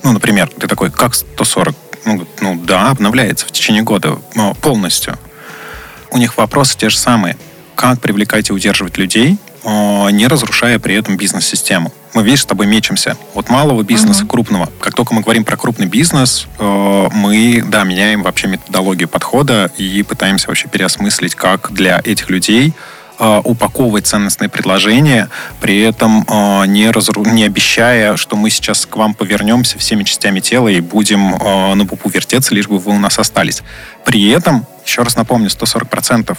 Ну, 0.03 0.13
например, 0.13 0.49
ты 0.49 0.69
такой, 0.69 0.91
как 0.91 1.15
140? 1.15 1.75
Ну, 2.05 2.27
ну 2.41 2.61
да, 2.65 2.91
обновляется 2.91 3.47
в 3.47 3.51
течение 3.51 3.83
года 3.83 4.19
полностью. 4.63 5.19
У 6.11 6.19
них 6.19 6.37
вопросы 6.37 6.79
те 6.79 6.89
же 6.89 6.97
самые. 6.97 7.37
Как 7.75 8.01
привлекать 8.01 8.49
и 8.49 8.53
удерживать 8.53 8.97
людей, 8.97 9.37
э, 9.65 10.11
не 10.13 10.29
разрушая 10.29 10.79
при 10.79 10.95
этом 10.95 11.17
бизнес-систему. 11.17 11.93
Мы, 12.15 12.23
видишь, 12.23 12.43
с 12.43 12.47
тобой 12.47 12.67
мечемся. 12.67 13.19
Вот 13.35 13.51
малого 13.51 13.83
бизнеса, 13.83 14.23
uh-huh. 14.23 14.29
крупного. 14.29 14.71
Как 14.81 14.95
только 14.95 15.13
мы 15.13 15.21
говорим 15.21 15.45
про 15.45 15.57
крупный 15.57 15.87
бизнес, 15.87 16.47
э, 16.59 17.09
мы, 17.13 17.65
да, 17.67 17.83
меняем 17.83 18.23
вообще 18.23 18.47
методологию 18.47 19.09
подхода 19.09 19.71
и 19.77 20.03
пытаемся 20.05 20.47
вообще 20.47 20.69
переосмыслить, 20.69 21.35
как 21.35 21.73
для 21.73 22.01
этих 22.03 22.31
людей 22.31 22.69
Э, 22.69 22.96
упаковывать 23.19 24.07
ценностные 24.07 24.49
предложения, 24.49 25.29
при 25.61 25.81
этом 25.81 26.25
э, 26.29 26.67
не, 26.67 26.91
разру... 26.91 27.25
не 27.25 27.45
обещая, 27.45 28.17
что 28.17 28.37
мы 28.37 28.51
сейчас 28.51 28.87
к 28.87 28.97
вам 28.97 29.15
повернемся 29.15 29.79
всеми 29.79 30.05
частями 30.05 30.41
тела 30.41 30.69
и 30.69 30.81
будем 30.81 31.35
э, 31.35 31.75
на 31.75 31.87
пупу 31.87 32.11
вертеться, 32.11 32.55
лишь 32.55 32.69
бы 32.69 32.79
вы 32.79 32.93
у 32.93 32.99
нас 32.99 33.19
остались. 33.19 33.63
При 34.05 34.29
этом, 34.29 34.67
еще 34.85 35.03
раз 35.03 35.17
напомню, 35.17 35.49
140% 35.49 36.37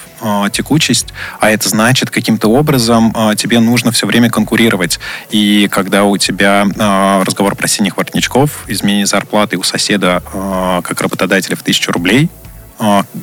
текучесть, 0.51 1.07
а 1.39 1.49
это 1.49 1.67
значит, 1.67 2.11
каким-то 2.11 2.47
образом 2.47 3.13
тебе 3.35 3.59
нужно 3.59 3.91
все 3.91 4.07
время 4.07 4.29
конкурировать. 4.29 4.99
И 5.31 5.67
когда 5.69 6.05
у 6.05 6.15
тебя 6.15 6.65
разговор 7.25 7.55
про 7.55 7.67
синих 7.67 7.97
воротничков, 7.97 8.63
изменение 8.67 9.05
зарплаты 9.05 9.57
у 9.57 9.63
соседа 9.63 10.23
как 10.31 11.01
работодателя 11.01 11.57
в 11.57 11.61
1000 11.61 11.91
рублей, 11.91 12.29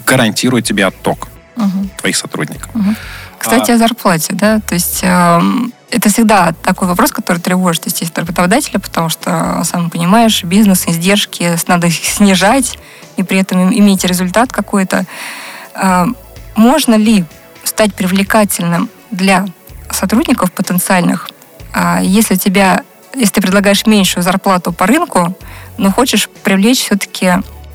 гарантирует 0.05 0.67
тебе 0.67 0.85
отток 0.85 1.29
угу. 1.57 1.89
твоих 1.99 2.17
сотрудников. 2.17 2.75
Угу. 2.75 2.95
Кстати, 3.45 3.71
а... 3.71 3.75
о 3.75 3.79
зарплате, 3.79 4.33
да, 4.33 4.61
то 4.61 4.75
есть 4.75 5.01
э, 5.03 5.41
это 5.91 6.09
всегда 6.09 6.53
такой 6.63 6.89
вопрос, 6.89 7.13
который 7.13 7.39
тревожит, 7.39 7.87
естественно, 7.87 8.27
работодателя, 8.27 8.79
потому 8.79 9.09
что, 9.11 9.63
сам 9.65 9.91
понимаешь, 9.91 10.43
бизнес, 10.45 10.89
издержки, 10.89 11.57
надо 11.67 11.89
их 11.89 11.95
снижать 11.95 12.79
и 13.17 13.23
при 13.23 13.39
этом 13.39 13.73
иметь 13.73 14.05
результат 14.05 14.53
какой-то. 14.53 15.05
Э, 15.75 16.07
можно 16.57 16.95
ли 16.95 17.25
стать 17.65 17.95
привлекательным 17.95 18.89
для 19.11 19.47
сотрудников 19.91 20.53
потенциальных, 20.53 21.29
э, 21.75 21.99
если 22.03 22.37
тебя, 22.37 22.83
если 23.15 23.35
ты 23.35 23.41
предлагаешь 23.43 23.85
меньшую 23.85 24.23
зарплату 24.23 24.73
по 24.73 24.87
рынку, 24.87 25.37
но 25.77 25.93
хочешь 25.93 26.31
привлечь 26.43 26.81
все-таки 26.81 27.35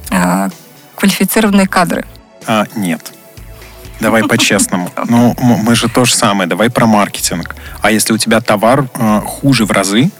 э, 0.09 0.49
квалифицированные 0.95 1.67
кадры? 1.67 2.05
А, 2.47 2.65
нет. 2.75 3.13
Давай 3.99 4.23
по-честному. 4.23 4.89
Ну, 5.09 5.35
мы 5.39 5.75
же 5.75 5.89
то 5.89 6.05
же 6.05 6.13
самое. 6.13 6.47
Давай 6.47 6.69
про 6.69 6.85
маркетинг. 6.85 7.55
А 7.81 7.91
если 7.91 8.13
у 8.13 8.17
тебя 8.17 8.41
товар 8.41 8.87
э, 8.93 9.21
хуже 9.25 9.65
в 9.65 9.71
разы, 9.71 10.11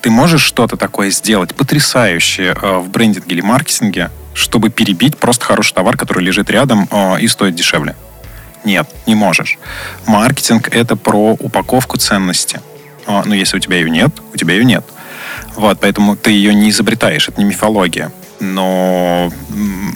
ты 0.00 0.10
можешь 0.10 0.42
что-то 0.42 0.76
такое 0.76 1.10
сделать 1.10 1.54
потрясающее 1.54 2.54
э, 2.60 2.78
в 2.78 2.88
брендинге 2.88 3.34
или 3.34 3.40
маркетинге, 3.40 4.10
чтобы 4.34 4.70
перебить 4.70 5.18
просто 5.18 5.44
хороший 5.44 5.74
товар, 5.74 5.96
который 5.96 6.24
лежит 6.24 6.50
рядом 6.50 6.88
э, 6.90 7.20
и 7.20 7.28
стоит 7.28 7.54
дешевле? 7.54 7.94
Нет, 8.64 8.88
не 9.06 9.14
можешь. 9.14 9.58
Маркетинг— 10.06 10.68
это 10.72 10.96
про 10.96 11.32
упаковку 11.32 11.98
ценности. 11.98 12.60
Э, 13.06 13.22
но 13.24 13.34
если 13.34 13.56
у 13.58 13.60
тебя 13.60 13.76
ее 13.76 13.90
нет, 13.90 14.10
у 14.32 14.36
тебя 14.36 14.54
ее 14.54 14.64
нет. 14.64 14.84
Вот, 15.56 15.78
поэтому 15.80 16.16
ты 16.16 16.30
ее 16.30 16.54
не 16.54 16.70
изобретаешь, 16.70 17.28
это 17.28 17.40
не 17.40 17.44
мифология 17.44 18.10
но 18.44 19.32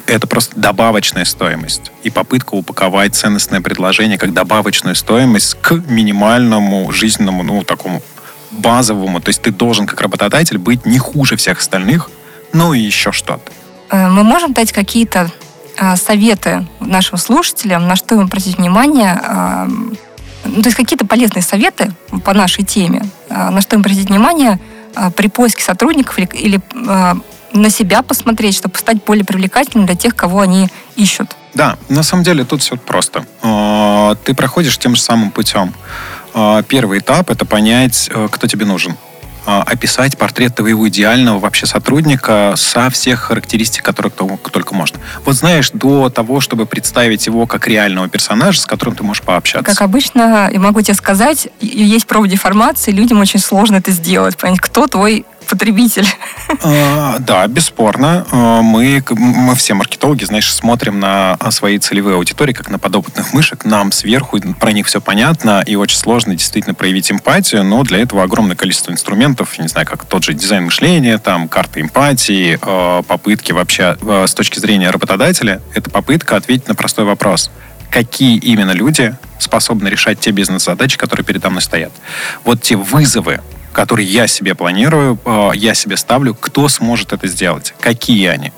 это 0.07 0.27
просто 0.27 0.59
добавочная 0.59 1.25
стоимость. 1.25 1.93
И 2.03 2.11
попытка 2.11 2.55
упаковать 2.55 3.15
ценностное 3.15 3.61
предложение 3.61 4.19
как 4.19 4.33
добавочную 4.33 4.95
стоимость 4.95 5.57
к 5.61 5.73
минимальному 5.89 6.91
жизненному, 6.93 7.43
ну, 7.43 7.63
такому 7.63 8.03
базовому. 8.51 9.21
То 9.21 9.29
есть 9.29 9.43
ты 9.43 9.51
должен, 9.51 9.87
как 9.87 10.01
работодатель, 10.01 10.59
быть 10.59 10.87
не 10.87 10.99
хуже 10.99 11.37
всех 11.37 11.59
остальных, 11.59 12.11
ну 12.53 12.73
и 12.73 12.81
еще 12.81 13.13
что-то. 13.13 13.53
Э, 13.91 14.09
мы 14.09 14.23
можем 14.23 14.53
дать 14.53 14.73
какие-то 14.73 15.31
а, 15.81 15.97
советы 15.97 16.67
нашим 16.81 17.19
слушателям, 17.19 17.87
на 17.87 17.95
что 17.95 18.17
им 18.17 18.23
обратить 18.23 18.59
внимание, 18.59 19.21
а, 19.23 19.69
ну, 20.45 20.63
то 20.63 20.69
есть 20.69 20.77
какие-то 20.77 21.07
полезные 21.07 21.43
советы 21.43 21.93
по 22.25 22.35
нашей 22.35 22.65
теме, 22.65 23.03
на 23.29 23.61
что 23.61 23.77
им 23.77 23.81
обратить 23.81 24.09
внимание 24.09 24.59
при 25.15 25.29
поиске 25.29 25.63
сотрудников 25.63 26.19
или, 26.19 26.29
или 26.33 26.61
на 27.53 27.71
себя 27.71 28.03
посмотреть, 28.03 28.57
чтобы 28.57 28.79
стать 28.79 29.03
более 29.05 29.25
привлекательным 29.25 29.87
для 29.87 29.97
тех, 29.97 30.15
кого 30.15 30.41
они 30.41 30.69
ищут. 30.97 31.37
Да, 31.55 31.77
на 31.89 32.03
самом 32.03 32.25
деле 32.25 32.45
тут 32.45 32.63
все 32.63 32.77
просто. 32.77 33.27
А, 33.43 34.15
ты 34.25 34.35
проходишь 34.35 34.79
тем 34.79 34.95
же 34.95 35.03
самым 35.03 35.31
путем. 35.31 35.75
А, 36.35 36.63
первый 36.63 36.99
этап— 37.01 37.31
это 37.31 37.45
понять, 37.45 38.09
э, 38.13 38.29
кто 38.31 38.47
тебе 38.47 38.67
нужен. 38.67 38.97
А, 39.51 39.63
описать 39.63 40.19
портрет 40.19 40.57
твоего 40.57 40.87
идеального 40.91 41.39
вообще 41.39 41.65
сотрудника 41.65 42.53
со 42.55 42.91
всех 42.91 43.21
характеристик, 43.21 43.83
которые 43.83 44.13
только 44.13 44.75
можно. 44.75 45.01
Вот 45.25 45.37
знаешь, 45.37 45.71
до 45.73 46.11
того, 46.11 46.41
чтобы 46.41 46.67
представить 46.67 47.27
его 47.27 47.47
как 47.47 47.67
реального 47.67 48.11
персонажа, 48.11 48.61
с 48.61 48.67
которым 48.67 48.95
ты 48.95 49.05
можешь 49.05 49.23
пообщаться. 49.23 49.65
Как 49.65 49.81
обычно, 49.81 50.51
я 50.53 50.61
могу 50.61 50.83
тебе 50.83 50.93
сказать, 50.93 51.49
есть 51.63 52.07
профдеформация, 52.07 52.93
людям 52.93 53.21
очень 53.21 53.41
сложно 53.41 53.77
это 53.77 53.91
сделать, 53.91 54.37
понять, 54.37 54.61
кто 54.61 54.87
твой 54.87 55.25
потребитель. 55.49 56.07
А, 56.63 57.19
да, 57.19 57.47
бесспорно. 57.47 58.27
А, 58.31 58.63
мы, 58.63 59.03
мы 59.11 59.55
все 59.55 59.75
маркетологи, 59.75 60.25
знаешь, 60.25 60.53
смотрим 60.53 61.01
на 61.01 61.37
свои 61.51 61.79
целевые 61.79 62.17
аудитории, 62.17 62.53
как 62.53 62.71
на 62.71 62.79
подопытных 62.79 63.33
мышек. 63.33 63.65
Нам 63.65 63.93
сверху 63.93 64.39
про 64.59 64.73
них 64.73 64.87
все 64.87 65.01
понятно, 65.01 65.63
и 65.67 65.77
очень 65.77 65.97
сложно 65.97 66.35
действительно 66.35 66.75
проявить 66.75 67.11
эмпатию, 67.11 67.65
но 67.65 67.83
для 67.83 67.99
этого 67.99 68.23
огромное 68.23 68.57
количество 68.57 68.93
инструментов, 68.93 69.59
не 69.59 69.69
знаю, 69.69 69.87
как 69.87 70.05
тот 70.05 70.25
же 70.25 70.35
дизайн 70.35 70.67
мышления, 70.67 71.19
там, 71.19 71.49
карты 71.49 71.81
эмпатии, 71.81 72.59
а, 72.63 73.03
попытки 73.03 73.53
вообще 73.53 73.97
с 74.03 74.35
точки 74.35 74.59
зрения 74.59 74.91
работодателя, 74.91 75.61
это 75.75 75.91
попытка 75.91 76.37
ответить 76.37 76.69
на 76.69 76.75
простой 76.75 77.05
вопрос 77.05 77.51
какие 77.91 78.37
именно 78.37 78.73
люди 78.73 79.17
способны 79.39 79.89
решать 79.89 80.21
те 80.21 80.31
бизнес-задачи, 80.31 80.99
которые 80.99 81.25
передо 81.25 81.51
мной 81.51 81.63
стоят. 81.63 81.93
Вот 82.45 82.63
те 82.63 82.77
вызовы, 82.77 83.41
который 83.79 84.05
я 84.05 84.27
себе 84.27 84.57
планирую, 84.57 85.21
э, 85.25 85.51
я 85.55 85.73
себе 85.73 85.97
ставлю, 85.97 86.35
кто 86.35 86.67
сможет 86.67 87.13
это 87.13 87.29
сделать, 87.29 87.75
какие 87.79 88.27
они. 88.27 88.53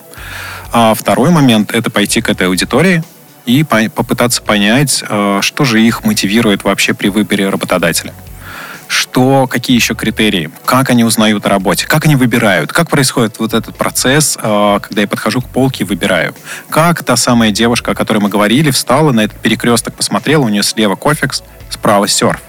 А 0.72 0.94
второй 0.94 1.28
момент— 1.28 1.72
это 1.74 1.90
пойти 1.90 2.22
к 2.22 2.30
этой 2.30 2.46
аудитории 2.46 3.04
и 3.44 3.62
попытаться 3.62 4.40
понять, 4.40 5.04
э, 5.06 5.40
что 5.42 5.66
же 5.66 5.82
их 5.82 6.04
мотивирует 6.06 6.64
вообще 6.64 6.94
при 6.94 7.08
выборе 7.08 7.50
работодателя. 7.50 8.14
что, 8.88 9.46
какие 9.46 9.76
еще 9.76 9.94
критерии, 9.94 10.50
как 10.64 10.90
они 10.90 11.04
узнают 11.04 11.46
о 11.46 11.48
работе, 11.48 11.86
как 11.86 12.06
они 12.06 12.16
выбирают, 12.16 12.72
как 12.72 12.90
происходит 12.90 13.38
вот 13.38 13.54
этот 13.54 13.76
процесс, 13.76 14.36
э, 14.42 14.78
когда 14.82 15.02
я 15.02 15.06
подхожу 15.06 15.42
к 15.42 15.48
полке 15.48 15.84
и 15.84 15.86
выбираю. 15.86 16.34
Как 16.70 17.04
та 17.04 17.16
самая 17.16 17.52
девушка, 17.52 17.92
о 17.92 17.94
которой 17.94 18.18
мы 18.18 18.30
говорили, 18.30 18.70
встала 18.70 19.12
на 19.12 19.20
этот 19.20 19.38
перекресток, 19.38 19.94
посмотрела, 19.94 20.42
у 20.42 20.48
нее 20.48 20.64
слева 20.64 20.96
кофекс, 20.96 21.44
справа 21.70 22.08
серф. 22.08 22.40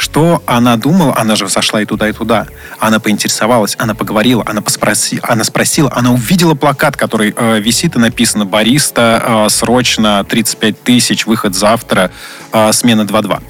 Что 0.00 0.42
она 0.46 0.76
думала? 0.76 1.14
Она 1.14 1.36
же 1.36 1.46
зашла 1.46 1.82
и 1.82 1.84
туда, 1.84 2.08
и 2.08 2.12
туда. 2.14 2.46
Она 2.78 3.00
поинтересовалась, 3.00 3.76
она 3.78 3.94
поговорила, 3.94 4.42
она, 4.46 4.62
поспроси, 4.62 5.20
она 5.22 5.44
спросила, 5.44 5.92
она 5.94 6.10
увидела 6.10 6.54
плакат, 6.54 6.96
который 6.96 7.34
э, 7.36 7.60
висит 7.60 7.96
и 7.96 7.98
написано 7.98 8.46
«Бариста, 8.46 9.22
э, 9.22 9.50
срочно, 9.50 10.24
35 10.24 10.82
тысяч, 10.82 11.26
выход 11.26 11.54
завтра, 11.54 12.10
э, 12.50 12.72
смена 12.72 13.02
2-2». 13.02 13.42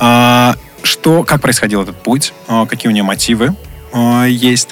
Э, 0.00 0.54
что, 0.82 1.22
как 1.22 1.42
происходил 1.42 1.82
этот 1.82 2.02
путь, 2.02 2.32
э, 2.48 2.64
какие 2.66 2.88
у 2.88 2.94
нее 2.94 3.04
мотивы 3.04 3.54
э, 3.92 4.24
есть. 4.30 4.70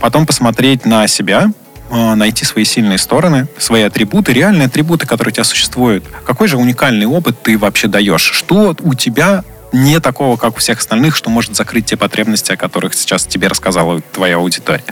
Потом 0.00 0.26
посмотреть 0.26 0.84
на 0.84 1.08
себя, 1.08 1.50
э, 1.90 2.14
найти 2.14 2.44
свои 2.44 2.64
сильные 2.64 2.98
стороны, 2.98 3.48
свои 3.58 3.82
атрибуты, 3.82 4.32
реальные 4.32 4.66
атрибуты, 4.66 5.08
которые 5.08 5.32
у 5.32 5.34
тебя 5.34 5.44
существуют. 5.44 6.04
Какой 6.24 6.46
же 6.46 6.56
уникальный 6.56 7.06
опыт 7.06 7.42
ты 7.42 7.58
вообще 7.58 7.88
даешь? 7.88 8.22
Что 8.22 8.76
у 8.80 8.94
тебя 8.94 9.42
не 9.72 10.00
такого, 10.00 10.36
как 10.36 10.56
у 10.56 10.60
всех 10.60 10.78
остальных, 10.78 11.16
что 11.16 11.30
может 11.30 11.56
закрыть 11.56 11.86
те 11.86 11.96
потребности, 11.96 12.52
о 12.52 12.56
которых 12.56 12.94
сейчас 12.94 13.24
тебе 13.26 13.48
рассказала 13.48 14.00
твоя 14.00 14.36
аудитория. 14.36 14.84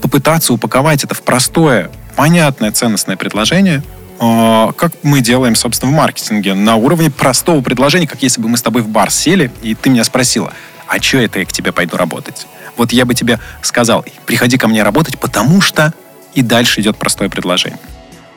Попытаться 0.00 0.52
упаковать 0.52 1.04
это 1.04 1.14
в 1.14 1.22
простое, 1.22 1.90
понятное, 2.16 2.72
ценностное 2.72 3.16
предложение, 3.16 3.82
а, 4.20 4.72
как 4.72 4.92
мы 5.02 5.20
делаем, 5.20 5.54
собственно, 5.56 5.90
в 5.92 5.94
маркетинге, 5.94 6.54
на 6.54 6.76
уровне 6.76 7.10
простого 7.10 7.60
предложения, 7.60 8.06
как 8.06 8.22
если 8.22 8.40
бы 8.40 8.48
мы 8.48 8.56
с 8.56 8.62
тобой 8.62 8.82
в 8.82 8.88
бар 8.88 9.10
сели, 9.10 9.50
и 9.62 9.74
ты 9.74 9.90
меня 9.90 10.04
спросила, 10.04 10.52
а 10.86 11.00
что 11.00 11.18
это 11.18 11.40
я 11.40 11.44
к 11.44 11.52
тебе 11.52 11.72
пойду 11.72 11.96
работать? 11.96 12.46
Вот 12.76 12.92
я 12.92 13.04
бы 13.04 13.14
тебе 13.14 13.38
сказал, 13.62 14.04
приходи 14.26 14.58
ко 14.58 14.68
мне 14.68 14.82
работать, 14.82 15.18
потому 15.18 15.60
что... 15.60 15.92
И 16.34 16.42
дальше 16.42 16.80
идет 16.80 16.96
простое 16.96 17.28
предложение. 17.28 17.78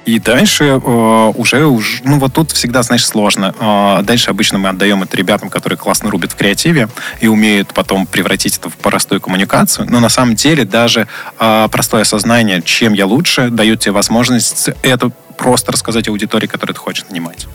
И 0.07 0.19
дальше 0.19 0.63
э, 0.63 1.31
уже, 1.35 1.65
уже, 1.65 2.01
ну 2.05 2.17
вот 2.17 2.31
тут 2.31 2.53
всегда, 2.53 2.81
знаешь, 2.81 3.05
сложно. 3.05 3.53
Э, 3.59 4.03
дальше 4.03 4.29
обычно 4.29 4.57
мы 4.57 4.69
отдаем 4.69 5.03
это 5.03 5.17
ребятам, 5.17 5.49
которые 5.49 5.77
классно 5.77 6.09
рубят 6.09 6.31
в 6.31 6.35
креативе 6.37 6.87
и 7.19 7.27
умеют 7.27 7.73
потом 7.73 8.07
превратить 8.07 8.57
это 8.57 8.69
в 8.69 8.77
простую 8.77 9.19
коммуникацию. 9.19 9.85
Но 9.89 9.99
на 9.99 10.07
самом 10.07 10.35
деле 10.35 10.63
даже 10.63 11.09
э, 11.37 11.67
простое 11.69 12.03
осознание, 12.03 12.61
чем 12.61 12.93
я 12.93 13.05
лучше, 13.05 13.49
дает 13.49 13.81
тебе 13.81 13.91
возможность 13.91 14.69
это 14.81 15.11
просто 15.37 15.73
рассказать 15.73 16.07
аудитории, 16.07 16.47
которую 16.47 16.75
ты 16.75 16.79
хочешь 16.79 17.05
нанимать. 17.09 17.45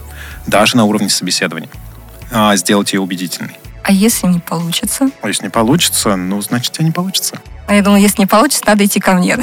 Даже 0.45 0.77
на 0.77 0.85
уровне 0.85 1.09
собеседования. 1.09 1.69
Э, 2.29 2.55
сделать 2.55 2.93
ее 2.93 2.99
убедительной. 2.99 3.57
А 3.83 3.91
если 3.91 4.27
не 4.27 4.39
получится? 4.39 5.09
А 5.21 5.27
если 5.27 5.43
не 5.43 5.49
получится, 5.49 6.15
ну, 6.15 6.41
значит, 6.41 6.71
тебе 6.71 6.85
не 6.85 6.91
получится. 6.91 7.39
А 7.67 7.75
я 7.75 7.81
думаю, 7.81 8.01
если 8.01 8.21
не 8.21 8.25
получится, 8.25 8.63
надо 8.65 8.85
идти 8.85 8.99
ко 8.99 9.13
мне. 9.13 9.37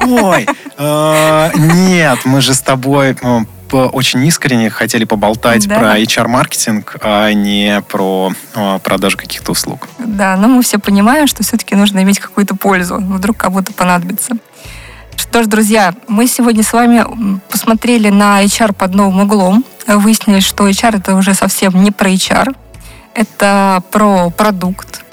Ой, 0.00 0.46
э, 0.76 1.50
нет, 1.56 2.18
мы 2.24 2.40
же 2.42 2.54
с 2.54 2.60
тобой 2.60 3.16
э, 3.20 3.40
очень 3.72 4.24
искренне 4.26 4.68
хотели 4.68 5.04
поболтать 5.04 5.66
да. 5.66 5.78
про 5.78 5.98
HR-маркетинг, 5.98 6.96
а 7.00 7.32
не 7.32 7.82
про 7.88 8.32
э, 8.54 8.78
продажу 8.82 9.16
каких-то 9.16 9.52
услуг. 9.52 9.88
Да, 9.98 10.36
но 10.36 10.48
мы 10.48 10.62
все 10.62 10.78
понимаем, 10.78 11.26
что 11.26 11.42
все-таки 11.42 11.74
нужно 11.74 12.02
иметь 12.02 12.18
какую-то 12.18 12.54
пользу. 12.56 12.96
Вдруг 12.96 13.38
кому-то 13.38 13.72
понадобится. 13.72 14.36
Что 15.16 15.42
ж, 15.42 15.46
друзья, 15.46 15.94
мы 16.06 16.26
сегодня 16.26 16.62
с 16.62 16.72
вами 16.72 17.40
посмотрели 17.50 18.08
на 18.08 18.44
HR 18.44 18.72
под 18.72 18.94
новым 18.94 19.20
углом. 19.20 19.64
Выяснили, 19.86 20.40
что 20.40 20.68
HR 20.68 20.98
это 20.98 21.14
уже 21.16 21.34
совсем 21.34 21.82
не 21.82 21.90
про 21.90 22.10
HR. 22.10 22.54
Это 23.18 23.82
про 23.90 24.30
продукт, 24.30 25.04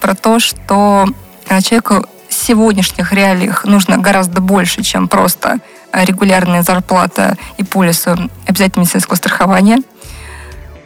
про 0.00 0.16
то, 0.16 0.40
что 0.40 1.06
а 1.48 1.62
человеку 1.62 2.08
в 2.28 2.34
сегодняшних 2.34 3.12
реалиях 3.12 3.64
нужно 3.64 3.98
гораздо 3.98 4.40
больше, 4.40 4.82
чем 4.82 5.06
просто 5.06 5.60
регулярная 5.92 6.62
зарплата 6.62 7.36
и 7.58 7.62
полис 7.62 8.04
обязательного 8.48 8.80
медицинского 8.80 9.14
страхования. 9.14 9.78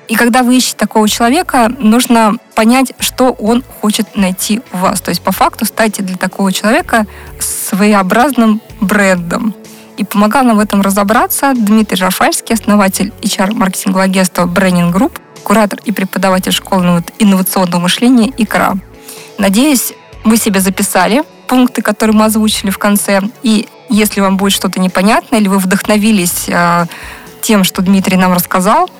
И 0.09 0.17
когда 0.17 0.43
вы 0.43 0.59
ищете 0.59 0.77
такого 0.77 1.09
человека, 1.09 1.73
нужно 1.79 2.35
понять, 2.55 2.93
что 2.99 3.31
он 3.31 3.65
хочет 3.81 4.15
найти 4.15 4.61
у 4.75 4.77
вас. 4.77 5.01
То 5.01 5.09
есть 5.09 5.23
по 5.23 5.33
факту 5.33 5.65
стать 5.65 6.05
для 6.05 6.19
такого 6.19 6.53
человека 6.53 7.07
своеобразным 7.41 8.61
брендом. 8.83 9.55
И 9.97 10.05
помогал 10.05 10.45
нам 10.45 10.59
в 10.59 10.61
этом 10.61 10.83
разобраться 10.83 11.55
Дмитрий 11.55 12.03
Рафальский, 12.03 12.55
основатель 12.55 13.15
HR-маркетингового 13.23 14.05
агентства 14.05 14.45
Branding 14.45 14.93
Group, 14.93 15.19
куратор 15.47 15.79
и 15.85 15.93
преподаватель 15.93 16.51
школы 16.51 17.05
инновационного 17.21 17.83
мышления 17.83 18.33
«Икра». 18.37 18.75
Надеюсь, 19.39 19.93
вы 20.25 20.39
себе 20.39 20.59
записали 20.59 21.23
пункты, 21.47 21.83
которые 21.83 22.17
мы 22.17 22.25
озвучили 22.25 22.71
в 22.71 22.79
конце. 22.79 23.21
И 23.45 23.69
если 23.89 24.21
вам 24.21 24.39
будет 24.39 24.53
что-то 24.53 24.81
непонятно, 24.81 25.37
или 25.37 25.47
вы 25.47 25.59
вдохновились 25.59 26.49
э, 26.49 26.87
тем, 27.43 27.63
что 27.63 27.81
Дмитрий 27.81 28.17
нам 28.17 28.33
рассказал, 28.33 28.91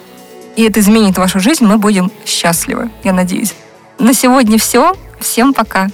и 0.55 0.63
это 0.63 0.79
изменит 0.79 1.19
вашу 1.19 1.41
жизнь, 1.41 1.65
мы 1.65 1.79
будем 1.79 2.13
счастливы, 2.25 2.91
я 3.03 3.13
надеюсь. 3.13 3.53
На 3.99 4.15
сегодня 4.15 4.57
все. 4.57 4.95
Всем 5.19 5.53
пока. 5.53 5.89